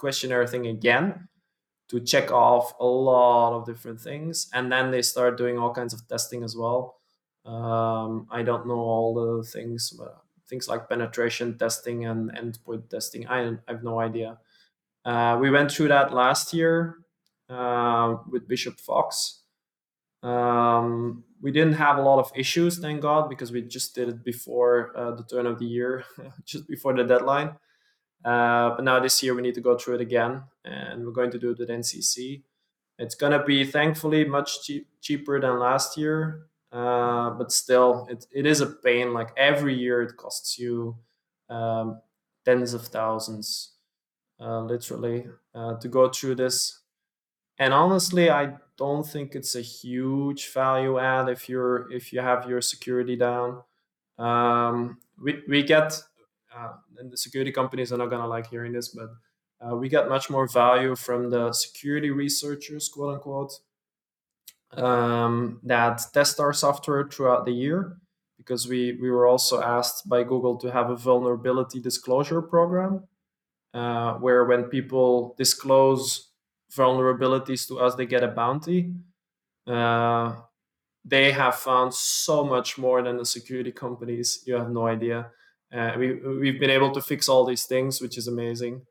questionnaire 0.00 0.46
thing 0.46 0.66
again 0.66 1.28
to 1.90 2.00
check 2.00 2.30
off 2.32 2.72
a 2.80 2.86
lot 2.86 3.52
of 3.52 3.66
different 3.66 4.00
things. 4.00 4.48
And 4.54 4.72
then 4.72 4.90
they 4.90 5.02
start 5.02 5.36
doing 5.36 5.58
all 5.58 5.74
kinds 5.74 5.92
of 5.92 6.06
testing 6.08 6.42
as 6.42 6.56
well. 6.56 6.96
Um, 7.46 8.26
i 8.30 8.42
don't 8.42 8.66
know 8.66 8.82
all 8.92 9.14
the 9.14 9.42
things 9.42 9.98
things 10.46 10.68
like 10.68 10.90
penetration 10.90 11.56
testing 11.56 12.04
and 12.04 12.30
endpoint 12.32 12.90
testing 12.90 13.26
i, 13.28 13.48
I 13.48 13.70
have 13.72 13.82
no 13.82 13.98
idea. 13.98 14.38
Uh, 15.06 15.38
we 15.40 15.48
went 15.50 15.70
through 15.70 15.88
that 15.88 16.12
last 16.12 16.52
year 16.52 16.98
uh, 17.48 18.16
with 18.28 18.46
bishop 18.46 18.78
fox. 18.78 19.40
Um, 20.22 21.24
we 21.40 21.50
didn't 21.50 21.80
have 21.84 21.96
a 21.96 22.02
lot 22.02 22.18
of 22.18 22.30
issues 22.36 22.78
thank 22.78 23.00
god 23.00 23.30
because 23.30 23.50
we 23.52 23.62
just 23.62 23.94
did 23.94 24.10
it 24.10 24.22
before 24.22 24.92
uh, 24.94 25.12
the 25.12 25.24
turn 25.24 25.46
of 25.46 25.58
the 25.58 25.64
year 25.64 26.04
just 26.44 26.68
before 26.68 26.94
the 26.94 27.04
deadline 27.04 27.56
uh, 28.24 28.70
but 28.76 28.84
now 28.84 29.00
this 29.00 29.22
year 29.22 29.34
we 29.34 29.42
need 29.42 29.54
to 29.54 29.60
go 29.60 29.76
through 29.78 29.96
it 29.96 30.00
again, 30.00 30.42
and 30.64 31.04
we're 31.04 31.12
going 31.12 31.30
to 31.30 31.38
do 31.38 31.50
it 31.50 31.58
with 31.58 31.68
NCC. 31.68 32.42
It's 32.98 33.14
to 33.32 33.42
be 33.42 33.64
thankfully 33.64 34.24
much 34.24 34.62
cheap, 34.66 34.86
cheaper 35.00 35.40
than 35.40 35.58
last 35.58 35.96
year, 35.96 36.46
uh, 36.70 37.30
but 37.30 37.50
still, 37.50 38.06
it, 38.10 38.26
it 38.30 38.46
is 38.46 38.60
a 38.60 38.66
pain. 38.66 39.14
Like 39.14 39.30
every 39.36 39.74
year, 39.74 40.02
it 40.02 40.16
costs 40.16 40.58
you 40.58 40.96
um, 41.48 42.00
tens 42.44 42.74
of 42.74 42.86
thousands, 42.86 43.72
uh, 44.38 44.60
literally, 44.60 45.26
uh, 45.54 45.76
to 45.78 45.88
go 45.88 46.08
through 46.10 46.36
this. 46.36 46.80
And 47.58 47.74
honestly, 47.74 48.30
I 48.30 48.56
don't 48.76 49.06
think 49.06 49.34
it's 49.34 49.54
a 49.54 49.60
huge 49.60 50.52
value 50.52 50.98
add 50.98 51.28
if 51.28 51.48
you're 51.48 51.90
if 51.92 52.12
you 52.12 52.20
have 52.20 52.48
your 52.48 52.60
security 52.60 53.16
down. 53.16 53.62
Um, 54.18 55.00
we 55.22 55.42
we 55.48 55.62
get 55.62 56.02
uh, 56.54 56.72
and 56.98 57.10
the 57.10 57.16
security 57.16 57.52
companies 57.52 57.92
are 57.92 57.98
not 57.98 58.10
gonna 58.10 58.26
like 58.26 58.48
hearing 58.48 58.72
this, 58.72 58.88
but 58.88 59.10
uh, 59.60 59.76
we 59.76 59.88
get 59.88 60.08
much 60.08 60.30
more 60.30 60.48
value 60.48 60.96
from 60.96 61.30
the 61.30 61.52
security 61.52 62.10
researchers, 62.10 62.88
quote 62.88 63.14
unquote, 63.14 63.52
um, 64.72 65.60
that 65.64 66.00
test 66.14 66.40
our 66.40 66.52
software 66.52 67.08
throughout 67.08 67.44
the 67.44 67.52
year 67.52 67.96
because 68.40 68.66
we, 68.66 68.98
we 69.00 69.10
were 69.10 69.26
also 69.26 69.60
asked 69.60 70.08
by 70.08 70.22
Google 70.22 70.56
to 70.56 70.72
have 70.72 70.88
a 70.88 70.96
vulnerability 70.96 71.78
disclosure 71.78 72.40
program 72.40 73.04
uh, 73.74 74.14
where 74.14 74.44
when 74.44 74.64
people 74.64 75.34
disclose 75.36 76.30
vulnerabilities 76.72 77.68
to 77.68 77.78
us, 77.78 77.94
they 77.96 78.06
get 78.06 78.22
a 78.24 78.28
bounty. 78.28 78.94
Uh, 79.66 80.36
they 81.04 81.32
have 81.32 81.54
found 81.56 81.92
so 81.92 82.42
much 82.42 82.78
more 82.78 83.02
than 83.02 83.18
the 83.18 83.26
security 83.26 83.72
companies. 83.72 84.42
You 84.46 84.54
have 84.54 84.70
no 84.70 84.86
idea. 84.86 85.30
Uh, 85.72 85.92
we 85.98 86.14
we've 86.14 86.60
been 86.60 86.70
able 86.70 86.90
to 86.92 87.00
fix 87.00 87.28
all 87.28 87.44
these 87.44 87.64
things, 87.64 88.00
which 88.00 88.18
is 88.18 88.26
amazing. 88.26 88.82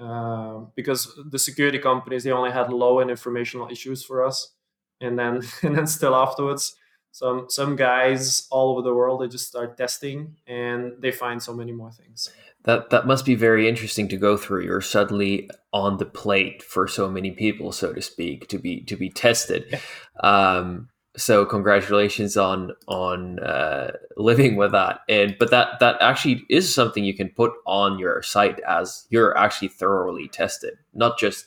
Uh, 0.00 0.64
because 0.74 1.16
the 1.30 1.38
security 1.38 1.78
companies 1.78 2.24
they 2.24 2.32
only 2.32 2.50
had 2.50 2.72
low 2.72 2.98
and 2.98 3.10
informational 3.10 3.68
issues 3.70 4.04
for 4.04 4.24
us, 4.24 4.52
and 5.00 5.18
then 5.18 5.42
and 5.62 5.76
then 5.76 5.86
still 5.86 6.14
afterwards, 6.14 6.74
some 7.12 7.46
some 7.48 7.76
guys 7.76 8.48
all 8.50 8.72
over 8.72 8.82
the 8.82 8.94
world 8.94 9.20
they 9.20 9.28
just 9.28 9.46
start 9.46 9.76
testing 9.76 10.34
and 10.46 10.94
they 11.00 11.12
find 11.12 11.42
so 11.42 11.54
many 11.54 11.70
more 11.72 11.92
things. 11.92 12.30
That 12.64 12.90
that 12.90 13.06
must 13.06 13.24
be 13.24 13.34
very 13.34 13.68
interesting 13.68 14.08
to 14.08 14.16
go 14.16 14.36
through. 14.36 14.64
You're 14.64 14.80
suddenly 14.80 15.48
on 15.72 15.98
the 15.98 16.06
plate 16.06 16.62
for 16.62 16.88
so 16.88 17.08
many 17.08 17.30
people, 17.30 17.70
so 17.72 17.92
to 17.92 18.02
speak, 18.02 18.48
to 18.48 18.58
be 18.58 18.82
to 18.84 18.96
be 18.96 19.10
tested. 19.10 19.80
Um, 20.22 20.88
so 21.16 21.44
congratulations 21.44 22.36
on 22.36 22.72
on 22.88 23.38
uh, 23.40 23.92
living 24.16 24.56
with 24.56 24.72
that 24.72 25.00
and 25.08 25.36
but 25.38 25.50
that 25.50 25.78
that 25.80 25.96
actually 26.00 26.44
is 26.48 26.72
something 26.72 27.04
you 27.04 27.14
can 27.14 27.28
put 27.28 27.52
on 27.66 27.98
your 27.98 28.22
site 28.22 28.60
as 28.60 29.06
you're 29.10 29.36
actually 29.36 29.68
thoroughly 29.68 30.28
tested 30.28 30.74
not 30.94 31.18
just 31.18 31.46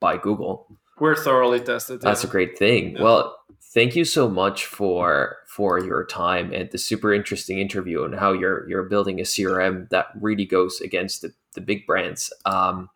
by 0.00 0.16
google 0.16 0.66
we're 0.98 1.16
thoroughly 1.16 1.60
tested 1.60 2.00
that's 2.00 2.24
yeah. 2.24 2.28
a 2.28 2.32
great 2.32 2.58
thing 2.58 2.96
yeah. 2.96 3.02
well 3.02 3.38
thank 3.72 3.94
you 3.94 4.04
so 4.04 4.28
much 4.28 4.66
for 4.66 5.36
for 5.46 5.78
your 5.78 6.04
time 6.04 6.52
and 6.52 6.70
the 6.72 6.78
super 6.78 7.14
interesting 7.14 7.58
interview 7.60 8.02
and 8.02 8.16
how 8.16 8.32
you're 8.32 8.68
you're 8.68 8.84
building 8.84 9.20
a 9.20 9.24
crm 9.24 9.88
that 9.90 10.06
really 10.20 10.44
goes 10.44 10.80
against 10.80 11.22
the, 11.22 11.32
the 11.54 11.60
big 11.60 11.86
brands 11.86 12.32
um, 12.44 12.90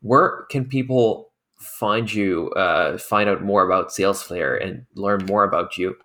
where 0.00 0.46
can 0.50 0.64
people 0.64 1.31
find 1.62 2.12
you, 2.12 2.50
uh, 2.50 2.98
find 2.98 3.28
out 3.28 3.42
more 3.42 3.64
about 3.64 3.88
SalesFlare 3.88 4.62
and 4.62 4.86
learn 4.94 5.24
more 5.26 5.44
about 5.44 5.76
you? 5.78 5.96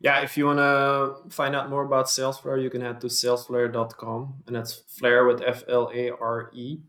Yeah, 0.00 0.20
if 0.20 0.36
you 0.36 0.44
want 0.44 0.58
to 0.58 1.30
find 1.34 1.56
out 1.56 1.70
more 1.70 1.82
about 1.82 2.06
SalesFlare, 2.06 2.62
you 2.62 2.68
can 2.68 2.82
head 2.82 3.00
to 3.00 3.06
salesflare.com, 3.06 4.42
and 4.46 4.54
that's 4.54 4.82
Flare 4.86 5.26
with 5.26 5.40
F 5.40 5.64
L 5.66 5.90
A 5.94 6.10
R 6.10 6.50
E. 6.52 6.80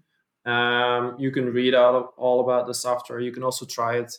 Um, 0.45 1.15
you 1.17 1.31
can 1.31 1.45
read 1.53 1.73
out 1.73 2.13
all 2.17 2.41
about 2.41 2.67
the 2.67 2.73
software. 2.73 3.21
You 3.21 3.31
can 3.31 3.43
also 3.43 3.65
try 3.65 3.99
it. 3.99 4.17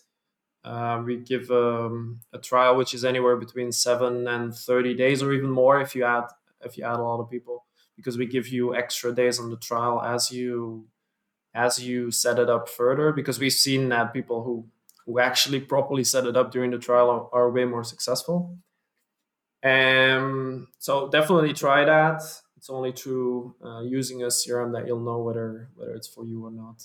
Uh, 0.65 1.03
we 1.05 1.19
give 1.19 1.51
um, 1.51 2.21
a 2.33 2.39
trial 2.39 2.77
which 2.77 2.95
is 2.95 3.05
anywhere 3.05 3.37
between 3.37 3.71
seven 3.71 4.27
and 4.27 4.55
thirty 4.55 4.95
days, 4.95 5.23
or 5.23 5.33
even 5.33 5.51
more 5.51 5.81
if 5.81 5.95
you 5.95 6.05
add 6.05 6.25
if 6.63 6.79
you 6.79 6.85
add 6.85 6.99
a 6.99 7.03
lot 7.03 7.21
of 7.21 7.31
people, 7.31 7.67
because 7.97 8.17
we 8.17 8.25
give 8.25 8.49
you 8.49 8.75
extra 8.75 9.13
days 9.13 9.39
on 9.39 9.51
the 9.51 9.59
trial 9.59 10.01
as 10.01 10.33
you 10.33 10.87
as 11.57 11.83
you 11.83 12.11
set 12.11 12.39
it 12.39 12.51
up 12.51 12.69
further 12.69 13.13
because 13.13 13.41
we've 13.41 13.53
seen 13.53 13.89
that 13.89 14.13
people 14.13 14.45
who 14.45 14.67
who 15.07 15.19
actually 15.21 15.61
properly 15.61 16.05
set 16.05 16.27
it 16.27 16.37
up 16.37 16.51
during 16.51 16.71
the 16.71 16.79
trial 16.79 17.09
are, 17.11 17.29
are 17.33 17.51
way 17.51 17.65
more 17.65 17.85
successful. 17.85 18.59
Um, 19.63 20.69
so 20.79 21.09
definitely 21.09 21.53
try 21.53 21.85
that. 21.85 22.23
It's 22.57 22.69
only 22.69 22.93
through 22.93 23.55
uh, 23.65 23.83
using 23.83 24.23
a 24.23 24.27
crm 24.27 24.73
that 24.73 24.87
you'll 24.87 25.01
know 25.01 25.19
whether 25.19 25.71
whether 25.77 25.95
it's 25.95 26.09
for 26.09 26.25
you 26.27 26.45
or 26.45 26.51
not. 26.51 26.79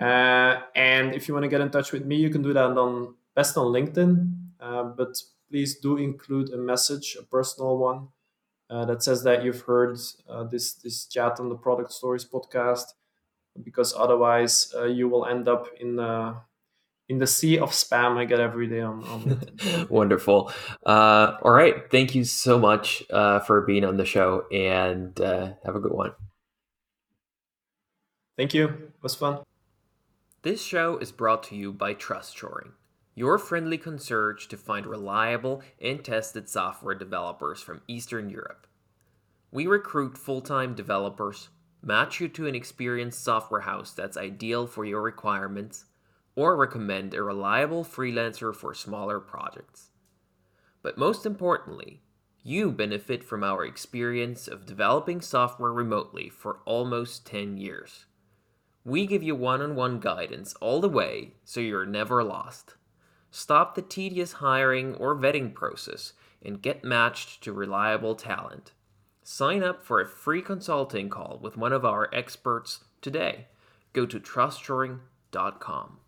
Uh, 0.00 0.62
and 0.76 1.14
if 1.14 1.26
you 1.26 1.34
want 1.34 1.44
to 1.44 1.48
get 1.48 1.60
in 1.60 1.70
touch 1.70 1.90
with 1.92 2.04
me 2.06 2.16
you 2.16 2.30
can 2.30 2.42
do 2.42 2.52
that 2.52 2.78
on 2.78 3.14
best 3.34 3.56
on 3.56 3.66
linkedin. 3.66 4.10
Uh, 4.60 4.84
but 4.84 5.20
please 5.50 5.78
do 5.80 5.96
include 5.96 6.50
a 6.50 6.56
message 6.56 7.16
a 7.18 7.24
personal 7.24 7.78
one 7.78 8.08
uh, 8.70 8.84
that 8.84 9.02
says 9.02 9.22
that 9.24 9.42
you've 9.42 9.62
heard 9.62 9.98
uh, 10.28 10.44
this 10.44 10.74
this 10.74 11.06
chat 11.06 11.40
on 11.40 11.48
the 11.48 11.56
product 11.56 11.90
stories 11.92 12.24
podcast 12.24 12.86
because 13.64 13.94
otherwise 13.96 14.72
uh, 14.76 14.84
you 14.84 15.08
will 15.08 15.26
end 15.26 15.48
up 15.48 15.68
in 15.80 15.96
the 15.96 16.36
in 17.08 17.18
the 17.18 17.26
sea 17.26 17.58
of 17.58 17.70
spam 17.70 18.18
I 18.18 18.24
get 18.24 18.38
every 18.38 18.66
day 18.66 18.80
on, 18.80 19.02
on 19.04 19.86
Wonderful. 19.90 20.52
Uh, 20.84 21.36
all 21.42 21.50
right. 21.50 21.90
Thank 21.90 22.14
you 22.14 22.24
so 22.24 22.58
much 22.58 23.02
uh, 23.10 23.40
for 23.40 23.62
being 23.62 23.84
on 23.84 23.96
the 23.96 24.04
show 24.04 24.44
and 24.52 25.18
uh, 25.20 25.52
have 25.64 25.74
a 25.74 25.80
good 25.80 25.92
one. 25.92 26.12
Thank 28.36 28.54
you. 28.54 28.68
It 28.68 29.02
was 29.02 29.14
fun. 29.14 29.38
This 30.42 30.62
show 30.62 30.98
is 30.98 31.10
brought 31.10 31.42
to 31.44 31.56
you 31.56 31.72
by 31.72 31.94
Trust 31.94 32.36
Shoring, 32.36 32.72
your 33.14 33.38
friendly 33.38 33.78
concierge 33.78 34.46
to 34.46 34.56
find 34.56 34.86
reliable 34.86 35.62
and 35.82 36.04
tested 36.04 36.48
software 36.48 36.94
developers 36.94 37.60
from 37.60 37.80
Eastern 37.88 38.30
Europe. 38.30 38.66
We 39.50 39.66
recruit 39.66 40.16
full 40.16 40.42
time 40.42 40.74
developers 40.74 41.48
match 41.82 42.20
you 42.20 42.28
to 42.28 42.46
an 42.46 42.54
experienced 42.54 43.22
software 43.22 43.62
house 43.62 43.92
that's 43.92 44.16
ideal 44.16 44.66
for 44.66 44.84
your 44.84 45.02
requirements, 45.02 45.86
or 46.34 46.56
recommend 46.56 47.14
a 47.14 47.22
reliable 47.22 47.84
freelancer 47.84 48.54
for 48.54 48.74
smaller 48.74 49.18
projects. 49.18 49.90
But 50.82 50.98
most 50.98 51.26
importantly, 51.26 52.02
you 52.42 52.70
benefit 52.70 53.24
from 53.24 53.42
our 53.42 53.64
experience 53.64 54.48
of 54.48 54.64
developing 54.64 55.20
software 55.20 55.72
remotely 55.72 56.28
for 56.28 56.60
almost 56.64 57.26
10 57.26 57.56
years. 57.56 58.06
We 58.84 59.06
give 59.06 59.22
you 59.22 59.34
one 59.34 59.60
on 59.60 59.74
one 59.74 60.00
guidance 60.00 60.54
all 60.60 60.80
the 60.80 60.88
way 60.88 61.34
so 61.44 61.60
you're 61.60 61.84
never 61.84 62.24
lost. 62.24 62.74
Stop 63.30 63.74
the 63.74 63.82
tedious 63.82 64.34
hiring 64.34 64.94
or 64.94 65.14
vetting 65.14 65.52
process 65.52 66.14
and 66.42 66.62
get 66.62 66.84
matched 66.84 67.42
to 67.42 67.52
reliable 67.52 68.14
talent. 68.14 68.72
Sign 69.30 69.62
up 69.62 69.84
for 69.84 70.00
a 70.00 70.06
free 70.06 70.40
consulting 70.40 71.10
call 71.10 71.38
with 71.42 71.54
one 71.54 71.74
of 71.74 71.84
our 71.84 72.08
experts 72.14 72.84
today. 73.02 73.48
Go 73.92 74.06
to 74.06 74.18
trustshoring.com. 74.18 75.98